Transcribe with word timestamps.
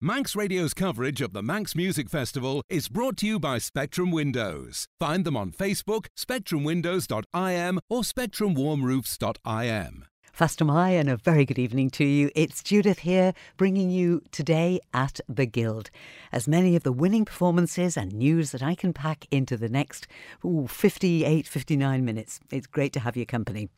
Manx 0.00 0.36
Radio's 0.36 0.74
coverage 0.74 1.20
of 1.20 1.32
the 1.32 1.42
Manx 1.42 1.74
Music 1.74 2.08
Festival 2.08 2.62
is 2.68 2.88
brought 2.88 3.16
to 3.16 3.26
you 3.26 3.40
by 3.40 3.58
Spectrum 3.58 4.12
Windows. 4.12 4.86
Find 5.00 5.24
them 5.24 5.36
on 5.36 5.50
Facebook, 5.50 6.06
spectrumwindows.im, 6.16 7.80
or 7.90 8.02
spectrumwarmroofs.im. 8.02 10.04
Fastyr 10.38 10.66
mie 10.66 10.90
and 10.90 11.10
a 11.10 11.16
very 11.16 11.44
good 11.44 11.58
evening 11.58 11.90
to 11.90 12.04
you. 12.04 12.30
It's 12.36 12.62
Judith 12.62 13.00
here, 13.00 13.34
bringing 13.56 13.90
you 13.90 14.22
today 14.30 14.78
at 14.94 15.18
the 15.28 15.46
Guild. 15.46 15.90
As 16.30 16.46
many 16.46 16.76
of 16.76 16.84
the 16.84 16.92
winning 16.92 17.24
performances 17.24 17.96
and 17.96 18.12
news 18.12 18.52
that 18.52 18.62
I 18.62 18.76
can 18.76 18.92
pack 18.92 19.26
into 19.32 19.56
the 19.56 19.68
next 19.68 20.06
ooh, 20.44 20.68
58, 20.68 21.48
59 21.48 22.04
minutes. 22.04 22.38
It's 22.52 22.68
great 22.68 22.92
to 22.92 23.00
have 23.00 23.16
your 23.16 23.26
company. 23.26 23.68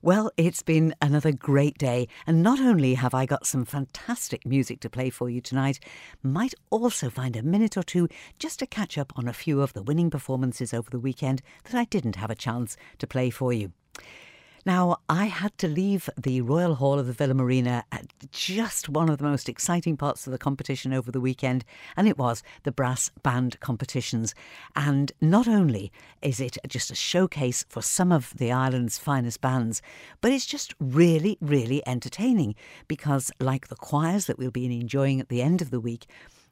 Well, 0.00 0.30
it's 0.36 0.62
been 0.62 0.94
another 1.02 1.32
great 1.32 1.76
day, 1.76 2.06
and 2.24 2.40
not 2.40 2.60
only 2.60 2.94
have 2.94 3.14
I 3.14 3.26
got 3.26 3.46
some 3.46 3.64
fantastic 3.64 4.46
music 4.46 4.78
to 4.80 4.90
play 4.90 5.10
for 5.10 5.28
you 5.28 5.40
tonight, 5.40 5.80
might 6.22 6.54
also 6.70 7.10
find 7.10 7.34
a 7.34 7.42
minute 7.42 7.76
or 7.76 7.82
two 7.82 8.08
just 8.38 8.60
to 8.60 8.66
catch 8.66 8.96
up 8.96 9.12
on 9.16 9.26
a 9.26 9.32
few 9.32 9.60
of 9.60 9.72
the 9.72 9.82
winning 9.82 10.08
performances 10.08 10.72
over 10.72 10.88
the 10.88 11.00
weekend 11.00 11.42
that 11.64 11.74
I 11.74 11.84
didn't 11.84 12.14
have 12.14 12.30
a 12.30 12.36
chance 12.36 12.76
to 12.98 13.08
play 13.08 13.28
for 13.30 13.52
you. 13.52 13.72
Now, 14.66 14.98
I 15.08 15.26
had 15.26 15.56
to 15.58 15.68
leave 15.68 16.10
the 16.16 16.40
Royal 16.40 16.74
Hall 16.74 16.98
of 16.98 17.06
the 17.06 17.12
Villa 17.12 17.34
Marina 17.34 17.84
at 17.92 18.06
just 18.32 18.88
one 18.88 19.08
of 19.08 19.18
the 19.18 19.24
most 19.24 19.48
exciting 19.48 19.96
parts 19.96 20.26
of 20.26 20.32
the 20.32 20.38
competition 20.38 20.92
over 20.92 21.12
the 21.12 21.20
weekend, 21.20 21.64
and 21.96 22.08
it 22.08 22.18
was 22.18 22.42
the 22.64 22.72
brass 22.72 23.10
band 23.22 23.58
competitions. 23.60 24.34
And 24.74 25.12
not 25.20 25.46
only 25.46 25.92
is 26.22 26.40
it 26.40 26.58
just 26.66 26.90
a 26.90 26.96
showcase 26.96 27.64
for 27.68 27.82
some 27.82 28.10
of 28.10 28.34
the 28.36 28.50
island's 28.50 28.98
finest 28.98 29.40
bands, 29.40 29.80
but 30.20 30.32
it's 30.32 30.46
just 30.46 30.74
really, 30.80 31.38
really 31.40 31.86
entertaining 31.86 32.54
because, 32.88 33.30
like 33.40 33.68
the 33.68 33.76
choirs 33.76 34.26
that 34.26 34.38
we'll 34.38 34.50
be 34.50 34.66
enjoying 34.66 35.20
at 35.20 35.28
the 35.28 35.40
end 35.40 35.62
of 35.62 35.70
the 35.70 35.80
week, 35.80 36.06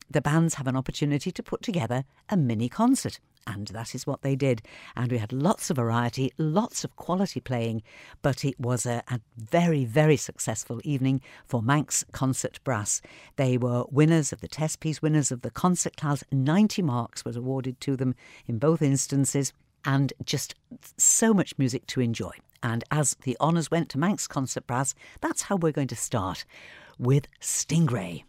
the 0.09 0.23
bands 0.23 0.55
have 0.55 0.69
an 0.69 0.77
opportunity 0.77 1.33
to 1.33 1.43
put 1.43 1.63
together 1.63 2.05
a 2.29 2.37
mini 2.37 2.69
concert. 2.69 3.19
And 3.47 3.69
that 3.69 3.95
is 3.95 4.07
what 4.07 4.23
they 4.23 4.35
did. 4.35 4.63
And 4.97 5.11
we 5.11 5.19
had 5.19 5.33
lots 5.33 5.71
of 5.71 5.77
variety, 5.77 6.33
lots 6.37 6.85
of 6.85 6.97
quality 6.97 7.41
playing, 7.41 7.83
but 8.23 8.45
it 8.45 8.59
was 8.59 8.87
a, 8.87 9.03
a 9.09 9.21
very, 9.37 9.85
very 9.85 10.17
successful 10.17 10.81
evening 10.83 11.21
for 11.47 11.63
Manx 11.63 12.05
Concert 12.13 12.59
Brass. 12.65 13.01
They 13.37 13.57
were 13.57 13.85
winners 13.91 14.33
of 14.33 14.41
the 14.41 14.49
test 14.49 14.81
piece, 14.81 15.01
winners 15.01 15.31
of 15.31 15.43
the 15.43 15.51
concert 15.51 15.97
class. 15.97 16.25
90 16.33 16.83
marks 16.83 17.25
was 17.25 17.37
awarded 17.37 17.81
to 17.83 17.97
them 17.97 18.15
in 18.47 18.59
both 18.59 18.83
instances, 18.83 19.53
and 19.85 20.13
just 20.25 20.55
so 20.97 21.33
much 21.33 21.57
music 21.57 21.87
to 21.87 22.01
enjoy. 22.01 22.33
And 22.63 22.83
as 22.91 23.17
the 23.23 23.37
honours 23.41 23.71
went 23.71 23.89
to 23.91 23.99
Manx 23.99 24.27
Concert 24.27 24.67
Brass, 24.67 24.95
that's 25.21 25.43
how 25.43 25.57
we're 25.57 25.73
going 25.73 25.87
to 25.89 25.97
start 25.97 26.45
with 26.99 27.29
Stingray. 27.41 28.25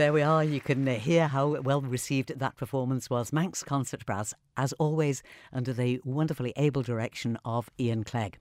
There 0.00 0.14
we 0.14 0.22
are. 0.22 0.42
You 0.42 0.62
can 0.62 0.88
uh, 0.88 0.94
hear 0.94 1.28
how 1.28 1.60
well 1.60 1.82
received 1.82 2.38
that 2.38 2.56
performance 2.56 3.10
was. 3.10 3.34
Manx 3.34 3.62
Concert 3.62 4.06
Brass, 4.06 4.32
as 4.56 4.72
always, 4.78 5.22
under 5.52 5.74
the 5.74 6.00
wonderfully 6.04 6.54
able 6.56 6.80
direction 6.80 7.36
of 7.44 7.68
Ian 7.78 8.04
Clegg. 8.04 8.38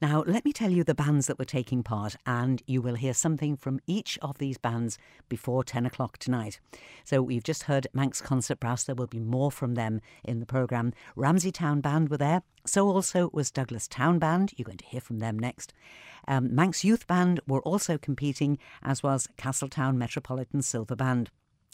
Now, 0.00 0.22
let 0.28 0.44
me 0.44 0.52
tell 0.52 0.70
you 0.70 0.84
the 0.84 0.94
bands 0.94 1.26
that 1.26 1.40
were 1.40 1.44
taking 1.44 1.82
part, 1.82 2.14
and 2.24 2.62
you 2.66 2.80
will 2.80 2.94
hear 2.94 3.14
something 3.14 3.56
from 3.56 3.80
each 3.88 4.16
of 4.22 4.38
these 4.38 4.56
bands 4.56 4.96
before 5.28 5.64
10 5.64 5.86
o'clock 5.86 6.18
tonight. 6.18 6.60
So, 7.02 7.20
we've 7.20 7.42
just 7.42 7.64
heard 7.64 7.88
Manx 7.92 8.20
Concert 8.20 8.60
Brass. 8.60 8.84
There 8.84 8.94
will 8.94 9.08
be 9.08 9.18
more 9.18 9.50
from 9.50 9.74
them 9.74 10.00
in 10.22 10.38
the 10.38 10.46
programme. 10.46 10.92
Ramsey 11.16 11.50
Town 11.50 11.80
Band 11.80 12.10
were 12.10 12.16
there. 12.16 12.42
So, 12.64 12.88
also 12.88 13.28
was 13.32 13.50
Douglas 13.50 13.88
Town 13.88 14.20
Band. 14.20 14.52
You're 14.56 14.66
going 14.66 14.78
to 14.78 14.86
hear 14.86 15.00
from 15.00 15.18
them 15.18 15.36
next. 15.36 15.74
Um, 16.28 16.54
Manx 16.54 16.84
Youth 16.84 17.08
Band 17.08 17.40
were 17.48 17.62
also 17.62 17.98
competing, 17.98 18.58
as 18.84 19.02
was 19.02 19.26
Castletown 19.36 19.98
Metropolitan 19.98 20.62
Silver 20.62 20.94
Band. 20.94 21.30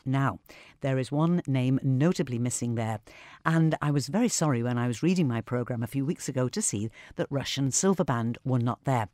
Now, 0.07 0.39
there 0.83 0.99
is 0.99 1.11
one 1.11 1.41
name 1.47 1.81
notably 1.83 2.39
missing 2.39 2.75
there, 2.75 3.01
and 3.47 3.75
I 3.81 3.91
was 3.91 4.09
very 4.09 4.29
sorry 4.29 4.63
when 4.63 4.77
I 4.77 4.87
was 4.87 5.03
reading 5.03 5.27
my 5.27 5.41
programme 5.41 5.83
a 5.83 5.87
few 5.87 6.05
weeks 6.05 6.29
ago 6.29 6.47
to 6.51 6.61
see 6.61 6.91
that 7.17 7.31
Rushen 7.31 7.73
Silver 7.73 8.05
Band 8.05 8.37
were 8.45 8.59
not 8.59 8.85
there. 8.85 9.09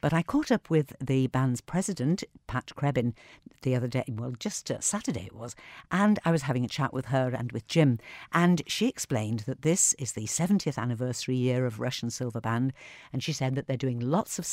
But 0.00 0.12
I 0.12 0.22
caught 0.22 0.52
up 0.52 0.70
with 0.70 0.94
the 1.04 1.26
band's 1.26 1.60
president, 1.60 2.22
Pat 2.46 2.70
Krebin, 2.76 3.14
the 3.62 3.74
other 3.74 3.88
day, 3.88 4.04
well, 4.08 4.34
just 4.38 4.70
uh, 4.70 4.78
Saturday 4.78 5.26
it 5.26 5.34
was, 5.34 5.56
and 5.90 6.20
I 6.24 6.30
was 6.30 6.42
having 6.42 6.64
a 6.64 6.68
chat 6.68 6.92
with 6.92 7.06
her 7.06 7.34
and 7.36 7.50
with 7.50 7.66
Jim, 7.66 7.98
and 8.32 8.62
she 8.68 8.86
explained 8.86 9.40
that 9.40 9.62
this 9.62 9.94
is 9.94 10.12
the 10.12 10.26
70th 10.26 10.78
anniversary 10.78 11.34
year 11.34 11.66
of 11.66 11.78
Rushen 11.78 12.12
Silver 12.12 12.40
Band, 12.40 12.72
and 13.12 13.20
she 13.20 13.32
said 13.32 13.56
that 13.56 13.66
they're 13.66 13.76
doing 13.76 13.98
lots 13.98 14.38
of, 14.38 14.46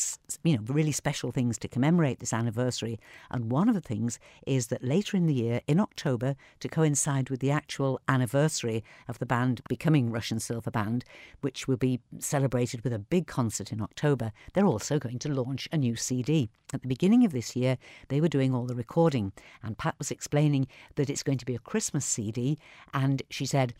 you 0.43 0.57
know, 0.57 0.63
really 0.65 0.91
special 0.91 1.31
things 1.31 1.59
to 1.59 1.67
commemorate 1.67 2.19
this 2.19 2.33
anniversary, 2.33 2.99
and 3.29 3.51
one 3.51 3.69
of 3.69 3.75
the 3.75 3.81
things 3.81 4.17
is 4.47 4.67
that 4.67 4.83
later 4.83 5.15
in 5.15 5.27
the 5.27 5.33
year, 5.35 5.61
in 5.67 5.82
October 5.83 6.35
to 6.61 6.67
coincide 6.67 7.29
with 7.29 7.39
the 7.39 7.51
actual 7.51 7.99
anniversary 8.07 8.83
of 9.07 9.19
the 9.19 9.25
band 9.25 9.61
becoming 9.69 10.09
Rushen 10.09 10.41
Silver 10.41 10.71
Band, 10.71 11.05
which 11.41 11.67
will 11.67 11.77
be 11.77 11.99
celebrated 12.17 12.81
with 12.83 12.93
a 12.93 12.99
big 12.99 13.27
concert 13.27 13.71
in 13.71 13.81
October. 13.81 14.31
They're 14.53 14.65
also 14.65 14.97
going 14.97 15.19
to 15.19 15.33
launch 15.33 15.69
a 15.71 15.77
new 15.77 15.95
CD. 15.95 16.49
At 16.73 16.81
the 16.81 16.87
beginning 16.87 17.25
of 17.25 17.33
this 17.33 17.55
year, 17.55 17.77
they 18.07 18.19
were 18.19 18.27
doing 18.27 18.53
all 18.53 18.65
the 18.65 18.75
recording, 18.75 19.33
and 19.61 19.77
Pat 19.77 19.95
was 19.99 20.09
explaining 20.09 20.67
that 20.95 21.09
it's 21.09 21.23
going 21.23 21.37
to 21.37 21.45
be 21.45 21.55
a 21.55 21.59
Christmas 21.59 22.05
CD, 22.05 22.57
and 22.93 23.21
she 23.29 23.45
said, 23.45 23.73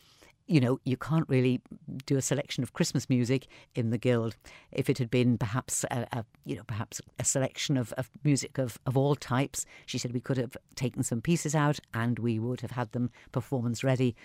you 0.48 0.60
know, 0.60 0.80
you 0.84 0.98
can't 0.98 1.28
really 1.30 1.62
do 2.06 2.18
a 2.18 2.22
selection 2.22 2.64
of 2.64 2.74
Christmas 2.74 3.10
music 3.10 3.48
in 3.76 3.90
the 3.90 3.98
Guild. 3.98 4.36
If 4.72 4.90
it 4.90 4.98
had 4.98 5.10
been 5.10 5.38
perhaps 5.38 5.86
a, 5.86 6.08
a 6.12 6.26
you 6.46 6.56
know, 6.56 6.64
perhaps 6.68 7.02
a 7.20 7.24
selection 7.24 7.78
of, 7.78 7.94
of 7.94 8.10
music 8.24 8.58
of, 8.58 8.78
of 8.86 8.98
all 8.98 9.16
types, 9.16 9.66
she 9.86 9.98
said 9.98 10.14
we 10.14 10.20
could 10.20 10.38
have 10.38 10.58
taken 10.76 11.04
some 11.04 11.22
pieces 11.22 11.56
out 11.56 11.80
and 11.94 12.20
we 12.20 12.40
would 12.40 12.62
have 12.62 12.72
had 12.72 12.92
them 12.92 13.10
performance 13.32 13.84
ready. 13.84 14.16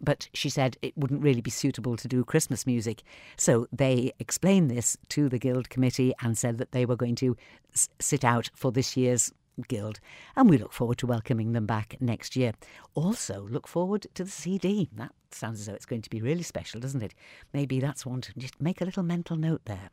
But 0.00 0.28
she 0.34 0.48
said 0.48 0.76
it 0.82 0.96
wouldn't 0.96 1.22
really 1.22 1.40
be 1.40 1.50
suitable 1.50 1.96
to 1.96 2.08
do 2.08 2.24
Christmas 2.24 2.66
music. 2.66 3.02
So 3.36 3.68
they 3.72 4.12
explained 4.18 4.70
this 4.70 4.96
to 5.10 5.28
the 5.28 5.38
Guild 5.38 5.70
committee 5.70 6.12
and 6.20 6.36
said 6.36 6.58
that 6.58 6.72
they 6.72 6.84
were 6.84 6.96
going 6.96 7.14
to 7.16 7.36
s- 7.72 7.88
sit 8.00 8.24
out 8.24 8.50
for 8.54 8.72
this 8.72 8.96
year's 8.96 9.32
Guild, 9.68 10.00
and 10.36 10.48
we 10.48 10.58
look 10.58 10.72
forward 10.72 10.98
to 10.98 11.06
welcoming 11.06 11.52
them 11.52 11.66
back 11.66 11.96
next 12.00 12.36
year. 12.36 12.52
Also, 12.94 13.46
look 13.50 13.68
forward 13.68 14.06
to 14.14 14.24
the 14.24 14.30
CD. 14.30 14.88
That 14.94 15.12
sounds 15.30 15.60
as 15.60 15.66
though 15.66 15.74
it's 15.74 15.86
going 15.86 16.02
to 16.02 16.10
be 16.10 16.22
really 16.22 16.42
special, 16.42 16.80
doesn't 16.80 17.02
it? 17.02 17.14
Maybe 17.52 17.80
that's 17.80 18.06
one 18.06 18.20
to 18.22 18.32
just 18.38 18.60
make 18.60 18.80
a 18.80 18.84
little 18.84 19.02
mental 19.02 19.36
note 19.36 19.62
there, 19.64 19.90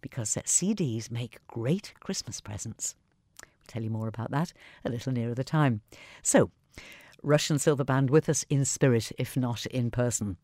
because 0.00 0.30
CDs 0.30 1.10
make 1.10 1.38
great 1.48 1.92
Christmas 2.00 2.40
presents. 2.40 2.94
We'll 3.42 3.50
tell 3.66 3.82
you 3.82 3.90
more 3.90 4.08
about 4.08 4.30
that 4.30 4.52
a 4.84 4.90
little 4.90 5.12
nearer 5.12 5.34
the 5.34 5.44
time. 5.44 5.80
So, 6.22 6.50
Rushen 7.24 7.60
Silver 7.60 7.84
Band 7.84 8.10
with 8.10 8.28
us 8.28 8.44
in 8.48 8.64
spirit, 8.64 9.12
if 9.18 9.36
not 9.36 9.66
in 9.66 9.90
person. 9.90 10.36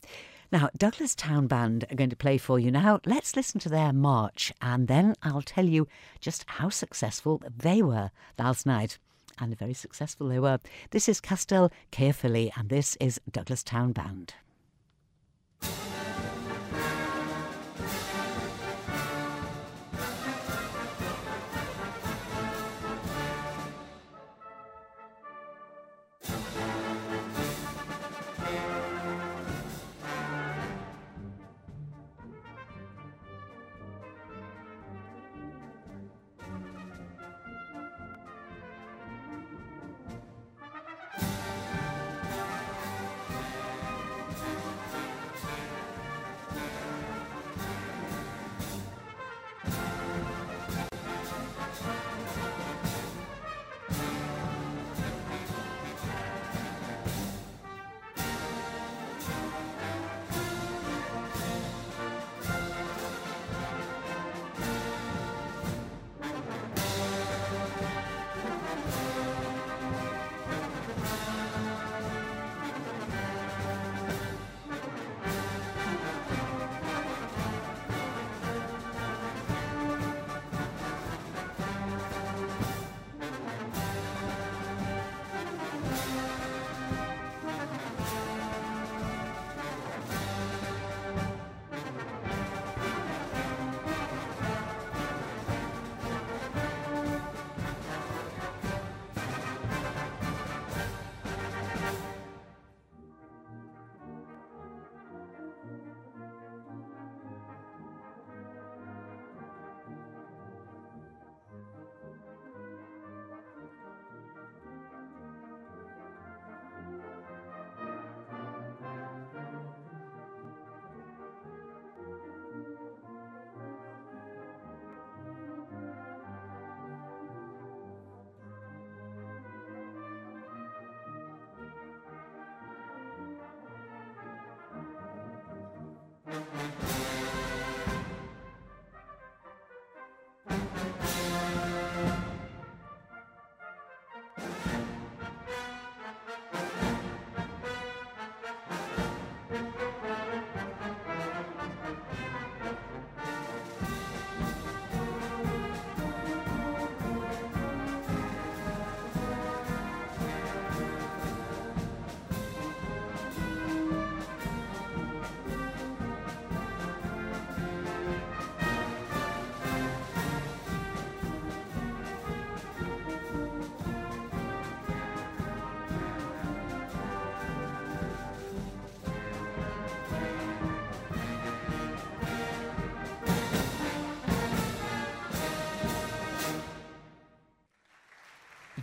Now, 0.53 0.71
Douglas 0.77 1.17
Town 1.17 1.49
Band 1.49 1.87
are 1.91 1.97
going 1.97 2.11
to 2.11 2.17
play 2.17 2.39
for 2.39 2.59
you 2.59 2.71
now. 2.71 3.01
Let's 3.05 3.35
listen 3.35 3.59
to 3.61 3.69
their 3.69 3.93
march, 3.93 4.53
and 4.63 4.87
then 4.87 5.15
I'll 5.23 5.43
tell 5.43 5.67
you 5.67 5.89
just 6.21 6.45
how 6.47 6.69
successful 6.69 7.43
they 7.57 7.83
were 7.83 8.11
last 8.39 8.65
night. 8.65 8.99
And 9.39 9.59
very 9.59 9.75
successful 9.75 10.29
they 10.29 10.39
were. 10.39 10.61
This 10.91 11.09
is 11.09 11.21
Castell 11.21 11.73
Caerfilli, 11.91 12.51
and 12.57 12.69
this 12.69 12.97
is 13.01 13.21
Douglas 13.31 13.63
Town 13.63 13.93
Band. 13.93 14.35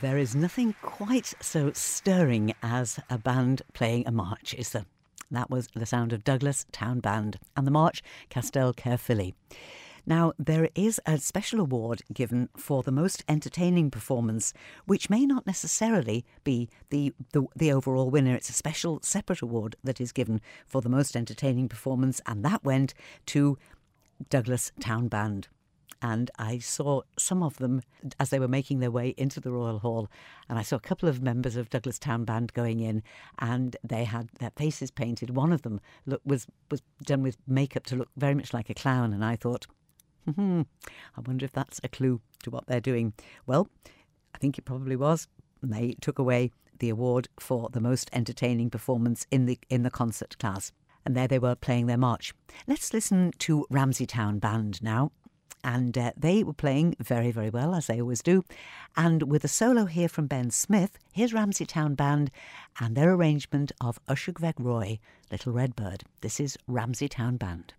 There 0.03 0.17
is 0.17 0.35
nothing 0.35 0.75
quite 0.81 1.33
so 1.39 1.71
stirring 1.71 2.53
as 2.61 2.99
a 3.09 3.17
band 3.17 3.61
playing 3.71 4.05
a 4.05 4.11
march, 4.11 4.53
is 4.53 4.71
there? 4.71 4.85
That 5.31 5.49
was 5.49 5.69
the 5.73 5.85
sound 5.85 6.11
of 6.11 6.25
Douglas 6.25 6.65
Town 6.73 6.99
Band 6.99 7.39
and 7.55 7.65
the 7.65 7.71
march 7.71 8.03
Castell 8.27 8.73
Caerfilli. 8.73 9.33
Now, 10.05 10.33
there 10.37 10.67
is 10.75 10.99
a 11.05 11.19
special 11.19 11.61
award 11.61 12.01
given 12.11 12.49
for 12.57 12.83
the 12.83 12.91
most 12.91 13.23
entertaining 13.29 13.89
performance, 13.89 14.51
which 14.85 15.09
may 15.09 15.25
not 15.25 15.47
necessarily 15.47 16.25
be 16.43 16.67
the, 16.89 17.13
the, 17.31 17.45
the, 17.55 17.71
overall 17.71 18.09
winner. 18.09 18.35
It's 18.35 18.49
a 18.49 18.53
special 18.53 18.99
separate 19.03 19.41
award 19.41 19.77
that 19.85 20.01
is 20.01 20.11
given 20.11 20.41
for 20.67 20.81
the 20.81 20.89
most 20.89 21.15
entertaining 21.15 21.69
performance, 21.69 22.19
and 22.25 22.43
that 22.43 22.65
went 22.65 22.93
to 23.27 23.57
Douglas 24.29 24.73
Town 24.81 25.07
Band 25.07 25.47
and 26.03 26.29
I 26.37 26.59
saw 26.59 27.01
some 27.17 27.41
of 27.41 27.57
them 27.57 27.81
as 28.19 28.29
they 28.29 28.39
were 28.39 28.47
making 28.49 28.79
their 28.79 28.91
way 28.91 29.15
into 29.17 29.39
the 29.39 29.53
Royal 29.53 29.79
Hall. 29.79 30.09
And 30.49 30.59
I 30.59 30.61
saw 30.61 30.75
a 30.75 30.81
couple 30.81 31.07
of 31.07 31.23
members 31.23 31.55
of 31.55 31.69
Douglas 31.69 31.97
Town 31.97 32.25
Band 32.25 32.53
going 32.53 32.81
in, 32.81 33.01
and 33.39 33.77
they 33.83 34.03
had 34.03 34.27
their 34.39 34.51
faces 34.57 34.91
painted. 34.91 35.29
One 35.29 35.53
of 35.53 35.61
them 35.61 35.79
look, 36.05 36.21
was 36.25 36.45
was 36.69 36.81
done 37.03 37.23
with 37.23 37.37
makeup 37.47 37.85
to 37.85 37.95
look 37.95 38.09
very 38.17 38.35
much 38.35 38.53
like 38.53 38.69
a 38.69 38.73
clown, 38.73 39.13
and 39.13 39.23
I 39.23 39.37
thought, 39.37 39.65
hmm, 40.25 40.63
I 41.17 41.21
wonder 41.25 41.45
if 41.45 41.53
that's 41.53 41.79
a 41.83 41.89
clue 41.89 42.19
to 42.43 42.51
what 42.51 42.67
they're 42.67 42.81
doing. 42.81 43.13
Well, 43.47 43.69
I 44.35 44.37
think 44.39 44.57
it 44.57 44.65
probably 44.65 44.97
was. 44.97 45.29
They 45.61 45.95
took 46.01 46.19
away 46.19 46.51
the 46.79 46.89
award 46.89 47.29
for 47.39 47.69
the 47.71 47.79
most 47.79 48.09
entertaining 48.11 48.69
performance 48.69 49.25
in 49.31 49.45
the 49.45 49.57
in 49.69 49.83
the 49.83 49.89
concert 49.89 50.37
class. 50.37 50.73
And 51.05 51.15
there 51.15 51.27
they 51.27 51.39
were 51.39 51.55
playing 51.55 51.87
their 51.87 51.97
march. 51.97 52.33
Let's 52.65 52.93
listen 52.93 53.31
to 53.39 53.65
Ramsey 53.69 54.05
Town 54.05 54.39
Band 54.39 54.81
now 54.81 55.11
and 55.63 55.97
uh, 55.97 56.11
they 56.17 56.43
were 56.43 56.53
playing 56.53 56.95
very, 56.99 57.31
very 57.31 57.49
well, 57.49 57.73
as 57.75 57.87
they 57.87 58.01
always 58.01 58.21
do. 58.21 58.43
And 58.95 59.23
with 59.23 59.43
a 59.43 59.47
solo 59.47 59.85
here 59.85 60.09
from 60.09 60.27
Ben 60.27 60.51
Smith, 60.51 60.97
here's 61.11 61.33
Ramsey 61.33 61.65
Town 61.65 61.95
Band 61.95 62.31
and 62.79 62.95
their 62.95 63.13
arrangement 63.13 63.71
of 63.81 63.99
Ushag 64.07 64.39
Veg 64.39 64.55
Ruy, 64.55 64.99
Little 65.31 65.53
Red 65.53 65.75
Bird. 65.75 66.03
This 66.21 66.39
is 66.39 66.57
Ramsey 66.67 67.07
Town 67.07 67.37
Band. 67.37 67.73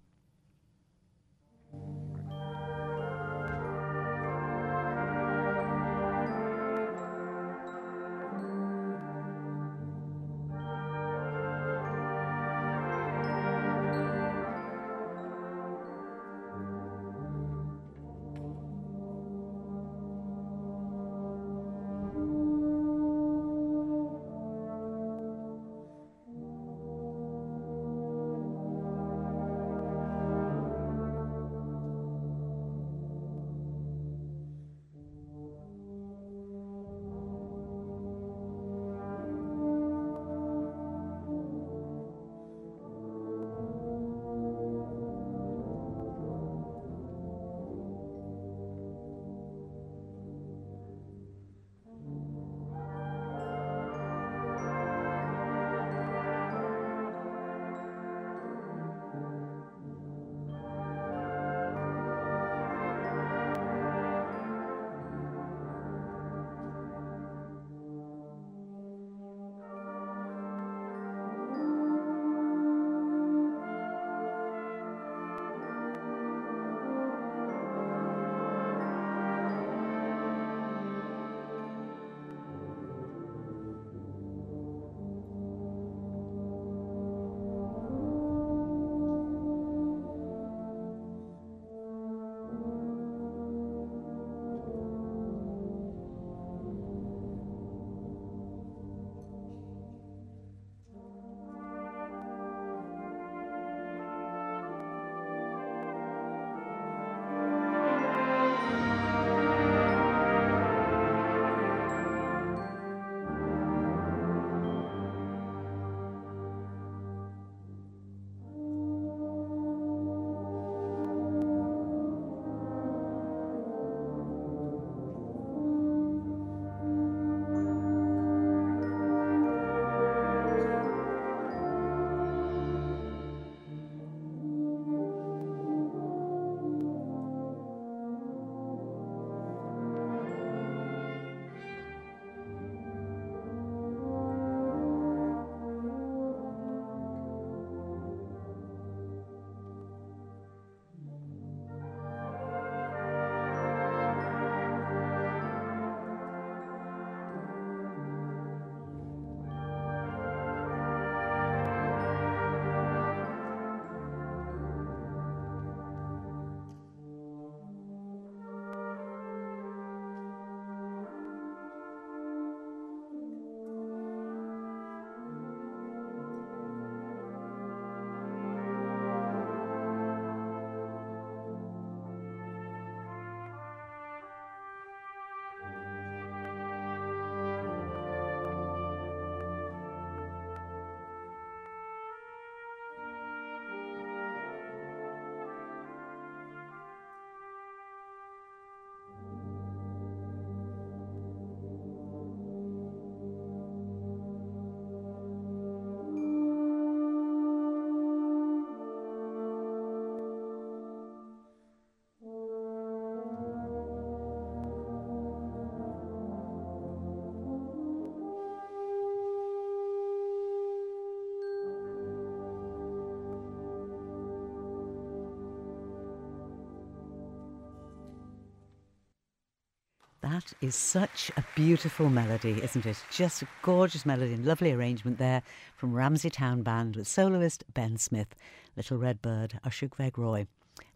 That 230.35 230.53
is 230.61 230.75
such 230.75 231.31
a 231.37 231.45
beautiful 231.55 232.11
melody, 232.11 232.61
isn't 232.61 232.87
it? 232.87 232.97
Just 233.09 233.43
a 233.43 233.49
gorgeous 233.63 234.05
melody 234.05 234.33
and 234.33 234.45
lovely 234.45 234.73
arrangement 234.73 235.17
there 235.17 235.45
from 235.77 235.95
Ramsey 235.95 236.29
Town 236.29 236.65
Band 236.65 236.97
with 236.97 237.07
soloist 237.07 237.63
Ben 237.73 237.99
Smith, 237.99 238.35
Little 238.77 238.99
Red 238.99 239.23
Bird, 239.23 239.61
Ushag 239.65 239.95
Veg 239.95 240.15
Ruy. 240.15 240.49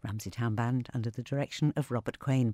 Ramsey 0.03 0.29
Town 0.29 0.55
Band 0.55 0.89
under 0.93 1.09
the 1.09 1.23
direction 1.23 1.71
of 1.77 1.89
Robert 1.89 2.19
Quain. 2.19 2.53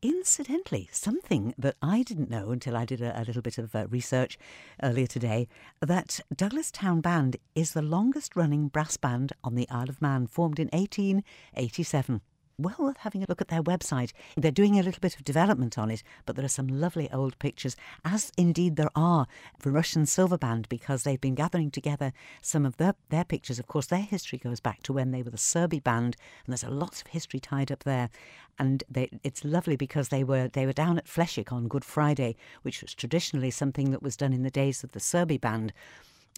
Incidentally, 0.00 0.88
something 0.90 1.52
that 1.58 1.76
I 1.82 2.02
didn't 2.02 2.30
know 2.30 2.50
until 2.50 2.78
I 2.78 2.86
did 2.86 3.02
a, 3.02 3.20
a 3.20 3.24
little 3.24 3.42
bit 3.42 3.58
of 3.58 3.74
uh, 3.74 3.86
research 3.88 4.38
earlier 4.82 5.06
today 5.06 5.48
that 5.82 6.18
Douglas 6.34 6.70
Town 6.70 7.02
Band 7.02 7.36
is 7.54 7.72
the 7.72 7.82
longest 7.82 8.36
running 8.36 8.68
brass 8.68 8.96
band 8.96 9.34
on 9.44 9.54
the 9.54 9.68
Isle 9.68 9.90
of 9.90 10.00
Man, 10.00 10.26
formed 10.26 10.58
in 10.58 10.68
1887 10.68 12.22
well 12.58 12.76
worth 12.78 12.98
having 12.98 13.22
a 13.22 13.26
look 13.28 13.40
at 13.40 13.48
their 13.48 13.62
website. 13.62 14.12
They're 14.36 14.50
doing 14.50 14.78
a 14.78 14.82
little 14.82 15.00
bit 15.00 15.16
of 15.16 15.24
development 15.24 15.78
on 15.78 15.90
it, 15.90 16.02
but 16.26 16.36
there 16.36 16.44
are 16.44 16.48
some 16.48 16.68
lovely 16.68 17.10
old 17.10 17.38
pictures, 17.38 17.76
as 18.04 18.32
indeed 18.36 18.76
there 18.76 18.90
are 18.94 19.26
the 19.60 19.70
Rushen 19.70 20.06
Silver 20.06 20.38
Band, 20.38 20.68
because 20.68 21.02
they've 21.02 21.20
been 21.20 21.34
gathering 21.34 21.70
together 21.70 22.12
some 22.40 22.64
of 22.66 22.76
their, 22.76 22.94
their 23.10 23.24
pictures. 23.24 23.58
Of 23.58 23.66
course, 23.66 23.86
their 23.86 24.00
history 24.00 24.38
goes 24.38 24.60
back 24.60 24.82
to 24.84 24.92
when 24.92 25.10
they 25.10 25.22
were 25.22 25.30
the 25.30 25.36
Serby 25.36 25.82
Band, 25.82 26.16
and 26.44 26.52
there's 26.52 26.64
a 26.64 26.70
lot 26.70 27.00
of 27.00 27.08
history 27.08 27.40
tied 27.40 27.72
up 27.72 27.84
there. 27.84 28.10
And 28.58 28.84
they, 28.88 29.10
it's 29.24 29.44
lovely 29.44 29.76
because 29.76 30.08
they 30.08 30.22
were 30.22 30.48
they 30.48 30.66
were 30.66 30.72
down 30.72 30.98
at 30.98 31.08
Fleshwick 31.08 31.52
on 31.52 31.68
Good 31.68 31.84
Friday, 31.84 32.36
which 32.62 32.82
was 32.82 32.94
traditionally 32.94 33.50
something 33.50 33.90
that 33.90 34.02
was 34.02 34.16
done 34.16 34.32
in 34.32 34.42
the 34.42 34.50
days 34.50 34.84
of 34.84 34.92
the 34.92 35.00
Serby 35.00 35.40
Band. 35.40 35.72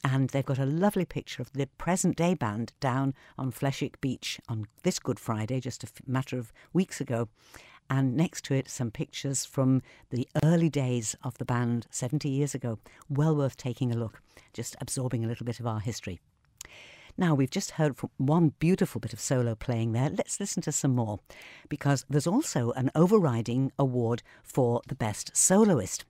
And 0.04 0.28
they've 0.28 0.44
got 0.44 0.58
a 0.58 0.66
lovely 0.66 1.06
picture 1.06 1.40
of 1.40 1.52
the 1.54 1.66
present 1.78 2.16
day 2.16 2.34
band 2.34 2.75
down 2.78 3.14
on 3.38 3.50
Fleshwick 3.50 4.00
Beach 4.02 4.38
on 4.49 4.66
this 4.82 4.99
Good 4.99 5.18
Friday, 5.18 5.61
just 5.61 5.82
a 5.82 5.88
matter 6.06 6.38
of 6.38 6.52
weeks 6.75 7.00
ago. 7.00 7.28
And 7.88 8.14
next 8.14 8.44
to 8.44 8.54
it, 8.54 8.68
some 8.68 8.90
pictures 8.90 9.44
from 9.44 9.82
the 10.11 10.28
early 10.42 10.68
days 10.68 11.16
of 11.23 11.38
the 11.38 11.44
band 11.44 11.87
70 11.90 12.28
years 12.28 12.54
ago. 12.54 12.78
Well 13.08 13.34
worth 13.34 13.56
taking 13.56 13.92
a 13.92 13.96
look, 13.96 14.20
just 14.52 14.76
absorbing 14.80 15.25
a 15.25 15.28
little 15.28 15.46
bit 15.46 15.58
of 15.58 15.66
our 15.66 15.80
history. 15.80 16.20
Now, 17.16 17.34
we've 17.34 17.50
just 17.50 17.73
heard 17.73 17.96
from 17.96 18.11
one 18.16 18.54
beautiful 18.58 19.00
bit 19.00 19.12
of 19.12 19.20
solo 19.20 19.54
playing 19.54 19.92
there. 19.92 20.11
Let's 20.11 20.40
listen 20.40 20.62
to 20.62 20.73
some 20.73 20.94
more 20.94 21.20
because 21.68 22.04
there's 22.11 22.26
also 22.26 22.73
an 22.73 22.90
overriding 22.94 23.70
award 23.78 24.23
for 24.42 24.82
the 24.88 24.96
best 24.96 25.37
soloist. 25.37 26.04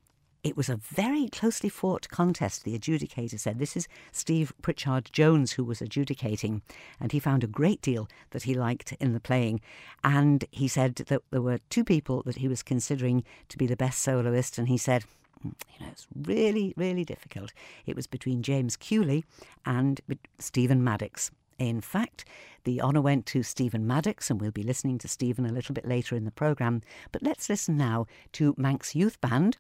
It 0.44 0.58
was 0.58 0.68
a 0.68 0.76
very 0.76 1.28
closely 1.28 1.70
fought 1.70 2.10
contest, 2.10 2.64
the 2.64 2.78
adjudicator 2.78 3.40
said. 3.40 3.58
This 3.58 3.78
is 3.78 3.88
Steve 4.12 4.52
Pritchard 4.60 5.08
Jones 5.10 5.52
who 5.52 5.64
was 5.64 5.80
adjudicating, 5.80 6.60
and 7.00 7.12
he 7.12 7.18
found 7.18 7.42
a 7.42 7.46
great 7.46 7.80
deal 7.80 8.10
that 8.32 8.42
he 8.42 8.52
liked 8.52 8.92
in 9.00 9.14
the 9.14 9.20
playing. 9.20 9.62
And 10.04 10.44
he 10.50 10.68
said 10.68 10.96
that 10.96 11.22
there 11.30 11.40
were 11.40 11.60
two 11.70 11.82
people 11.82 12.22
that 12.26 12.36
he 12.36 12.46
was 12.46 12.62
considering 12.62 13.24
to 13.48 13.56
be 13.56 13.66
the 13.66 13.74
best 13.74 14.02
soloist, 14.02 14.58
and 14.58 14.68
he 14.68 14.76
said, 14.76 15.04
mm, 15.42 15.54
you 15.72 15.86
know, 15.86 15.90
it's 15.90 16.06
really, 16.14 16.74
really 16.76 17.06
difficult. 17.06 17.54
It 17.86 17.96
was 17.96 18.06
between 18.06 18.42
James 18.42 18.76
Kewley 18.76 19.24
and 19.64 20.02
Stephen 20.38 20.84
Maddocks. 20.84 21.30
In 21.58 21.80
fact, 21.80 22.26
the 22.64 22.82
honour 22.82 23.00
went 23.00 23.24
to 23.26 23.42
Stephen 23.42 23.86
Maddocks, 23.86 24.28
and 24.28 24.42
we'll 24.42 24.50
be 24.50 24.62
listening 24.62 24.98
to 24.98 25.08
Stephen 25.08 25.46
a 25.46 25.52
little 25.52 25.72
bit 25.72 25.88
later 25.88 26.16
in 26.16 26.26
the 26.26 26.30
programme. 26.30 26.82
But 27.12 27.22
let's 27.22 27.48
listen 27.48 27.78
now 27.78 28.04
to 28.32 28.54
Manx 28.58 28.94
Youth 28.94 29.18
Band 29.22 29.56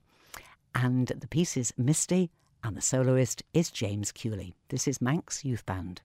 and 0.74 1.08
the 1.08 1.28
piece 1.28 1.56
is 1.56 1.72
Misty, 1.76 2.30
and 2.62 2.76
the 2.76 2.80
soloist 2.80 3.42
is 3.52 3.70
James 3.70 4.12
Kewley. 4.12 4.54
This 4.68 4.88
is 4.88 5.00
Manx 5.00 5.44
Youth 5.44 5.64
Band. 5.66 6.02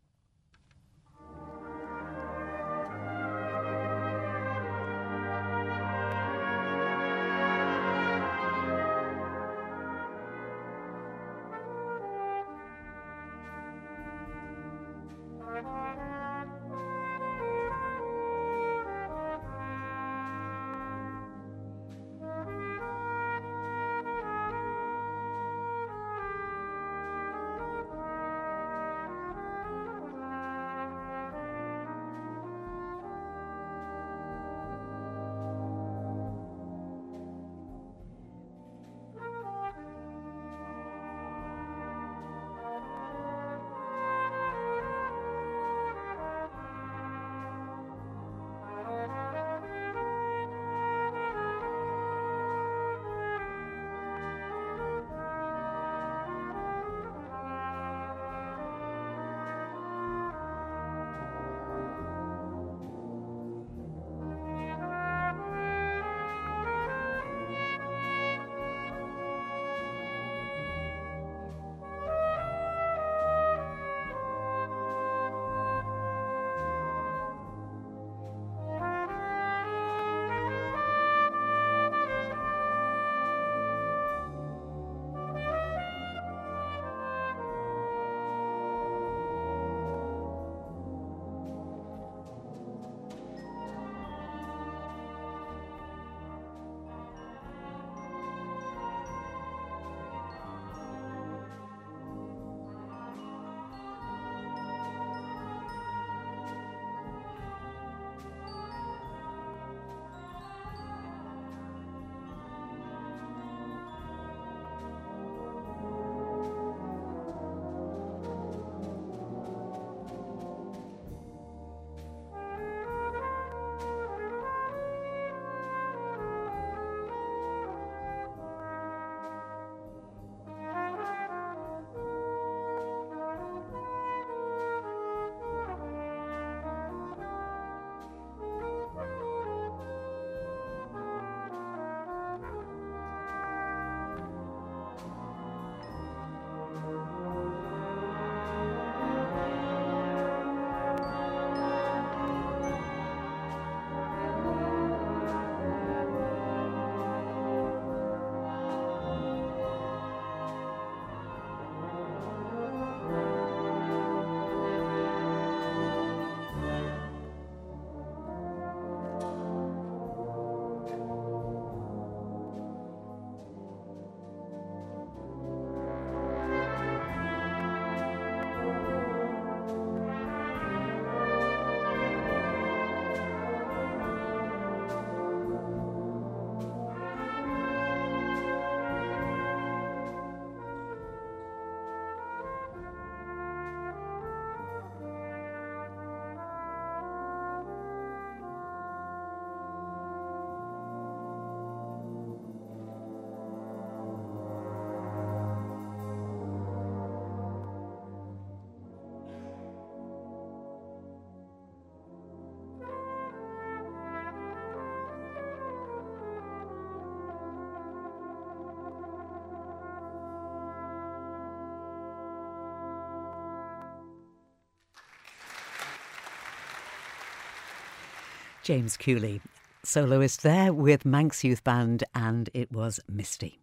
James 228.69 228.97
Kewley, 228.97 229.41
soloist 229.81 230.43
there 230.43 230.71
with 230.71 231.03
Manx 231.03 231.43
Youth 231.43 231.63
Band, 231.63 232.03
and 232.13 232.51
it 232.53 232.71
was 232.71 232.99
Misty. 233.09 233.57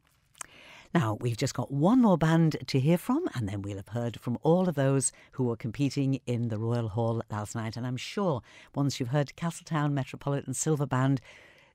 Now, 0.93 1.17
we've 1.21 1.37
just 1.37 1.55
got 1.55 1.71
one 1.71 2.03
more 2.03 2.19
band 2.19 2.57
to 2.67 2.81
hear 2.81 2.99
from, 2.99 3.29
and 3.33 3.49
then 3.49 3.63
we'll 3.63 3.77
have 3.77 3.91
heard 3.91 4.19
from 4.19 4.37
all 4.43 4.69
of 4.69 4.75
those 4.75 5.13
who 5.31 5.45
were 5.45 5.55
competing 5.55 6.19
in 6.27 6.49
the 6.49 6.59
Royal 6.59 6.89
Hall 6.89 7.23
last 7.31 7.55
night. 7.55 7.77
And 7.77 7.87
I'm 7.87 7.97
sure 7.97 8.43
once 8.75 8.99
you've 8.99 9.11
heard 9.11 9.37
Castletown 9.37 9.95
Metropolitan 9.95 10.55
Silver 10.55 10.87
Band, 10.87 11.21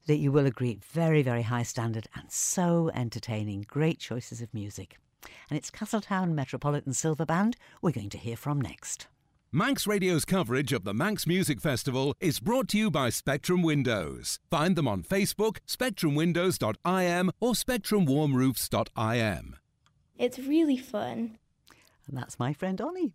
that 0.07 0.17
you 0.17 0.29
will 0.29 0.45
agree 0.45 0.79
very, 0.91 1.21
very 1.23 1.43
high 1.43 1.63
standard 1.63 2.07
and 2.13 2.29
so 2.29 2.91
entertaining. 2.93 3.63
Great 3.65 3.99
choices 3.99 4.41
of 4.41 4.53
music. 4.53 4.97
And 5.49 5.57
it's 5.57 5.69
Castletown 5.69 6.35
Metropolitan 6.35 6.91
Silver 6.91 7.25
Band 7.25 7.55
we're 7.81 7.91
going 7.91 8.09
to 8.09 8.17
hear 8.17 8.35
from 8.35 8.59
next. 8.59 9.07
Manx 9.53 9.85
Radio's 9.85 10.23
coverage 10.23 10.71
of 10.71 10.85
the 10.85 10.93
Manx 10.93 11.27
Music 11.27 11.59
Festival 11.59 12.15
is 12.21 12.39
brought 12.39 12.69
to 12.69 12.77
you 12.77 12.89
by 12.89 13.09
Spectrum 13.09 13.63
Windows. 13.63 14.39
Find 14.49 14.77
them 14.77 14.87
on 14.87 15.03
Facebook, 15.03 15.57
spectrumwindows.im, 15.67 17.31
or 17.41 17.51
spectrumwarmroofs.im. 17.51 19.57
It's 20.17 20.39
really 20.39 20.77
fun. 20.77 21.37
And 22.07 22.17
that's 22.17 22.39
my 22.39 22.53
friend 22.53 22.79
Ollie. 22.79 23.13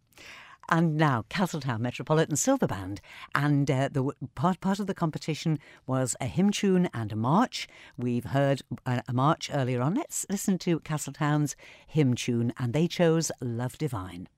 And 0.69 0.99
now 0.99 1.25
Castletown 1.31 1.81
Metropolitan 1.81 2.37
Silver 2.37 2.67
Band, 2.67 3.01
and 3.35 3.71
uh, 3.71 3.89
the 3.91 4.13
part 4.35 4.61
part 4.61 4.79
of 4.79 4.87
the 4.87 4.93
competition 4.93 5.59
was 5.87 6.15
a 6.21 6.27
hymn 6.27 6.51
tune 6.51 6.91
and 6.93 7.13
a 7.13 7.17
march. 7.17 7.67
We've 7.97 8.27
heard 8.27 8.61
a, 8.85 9.03
a 9.09 9.15
march 9.15 9.51
earlier 9.55 9.81
on. 9.81 9.95
Let's 9.95 10.27
listen 10.29 10.59
to 10.59 10.81
Castletown's 10.81 11.57
hymn 11.87 12.15
tune, 12.15 12.53
and 12.59 12.75
they 12.75 12.89
chose 12.89 13.33
"Love 13.41 13.79
Divine." 13.79 14.29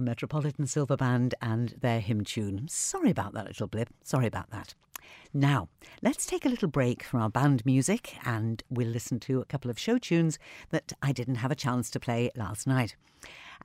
Metropolitan 0.00 0.66
Silver 0.66 0.96
Band 0.96 1.34
and 1.40 1.74
their 1.80 2.00
hymn 2.00 2.24
tune. 2.24 2.66
Sorry 2.68 3.10
about 3.10 3.32
that 3.34 3.46
little 3.46 3.66
blip. 3.66 3.88
Sorry 4.04 4.26
about 4.26 4.50
that. 4.50 4.74
Now, 5.34 5.68
let's 6.02 6.26
take 6.26 6.44
a 6.44 6.48
little 6.48 6.68
break 6.68 7.02
from 7.02 7.22
our 7.22 7.30
band 7.30 7.64
music 7.64 8.16
and 8.24 8.62
we'll 8.68 8.88
listen 8.88 9.18
to 9.20 9.40
a 9.40 9.46
couple 9.46 9.70
of 9.70 9.78
show 9.78 9.98
tunes 9.98 10.38
that 10.70 10.92
I 11.00 11.12
didn't 11.12 11.36
have 11.36 11.50
a 11.50 11.56
chance 11.56 11.90
to 11.90 12.00
play 12.00 12.30
last 12.36 12.66
night. 12.66 12.96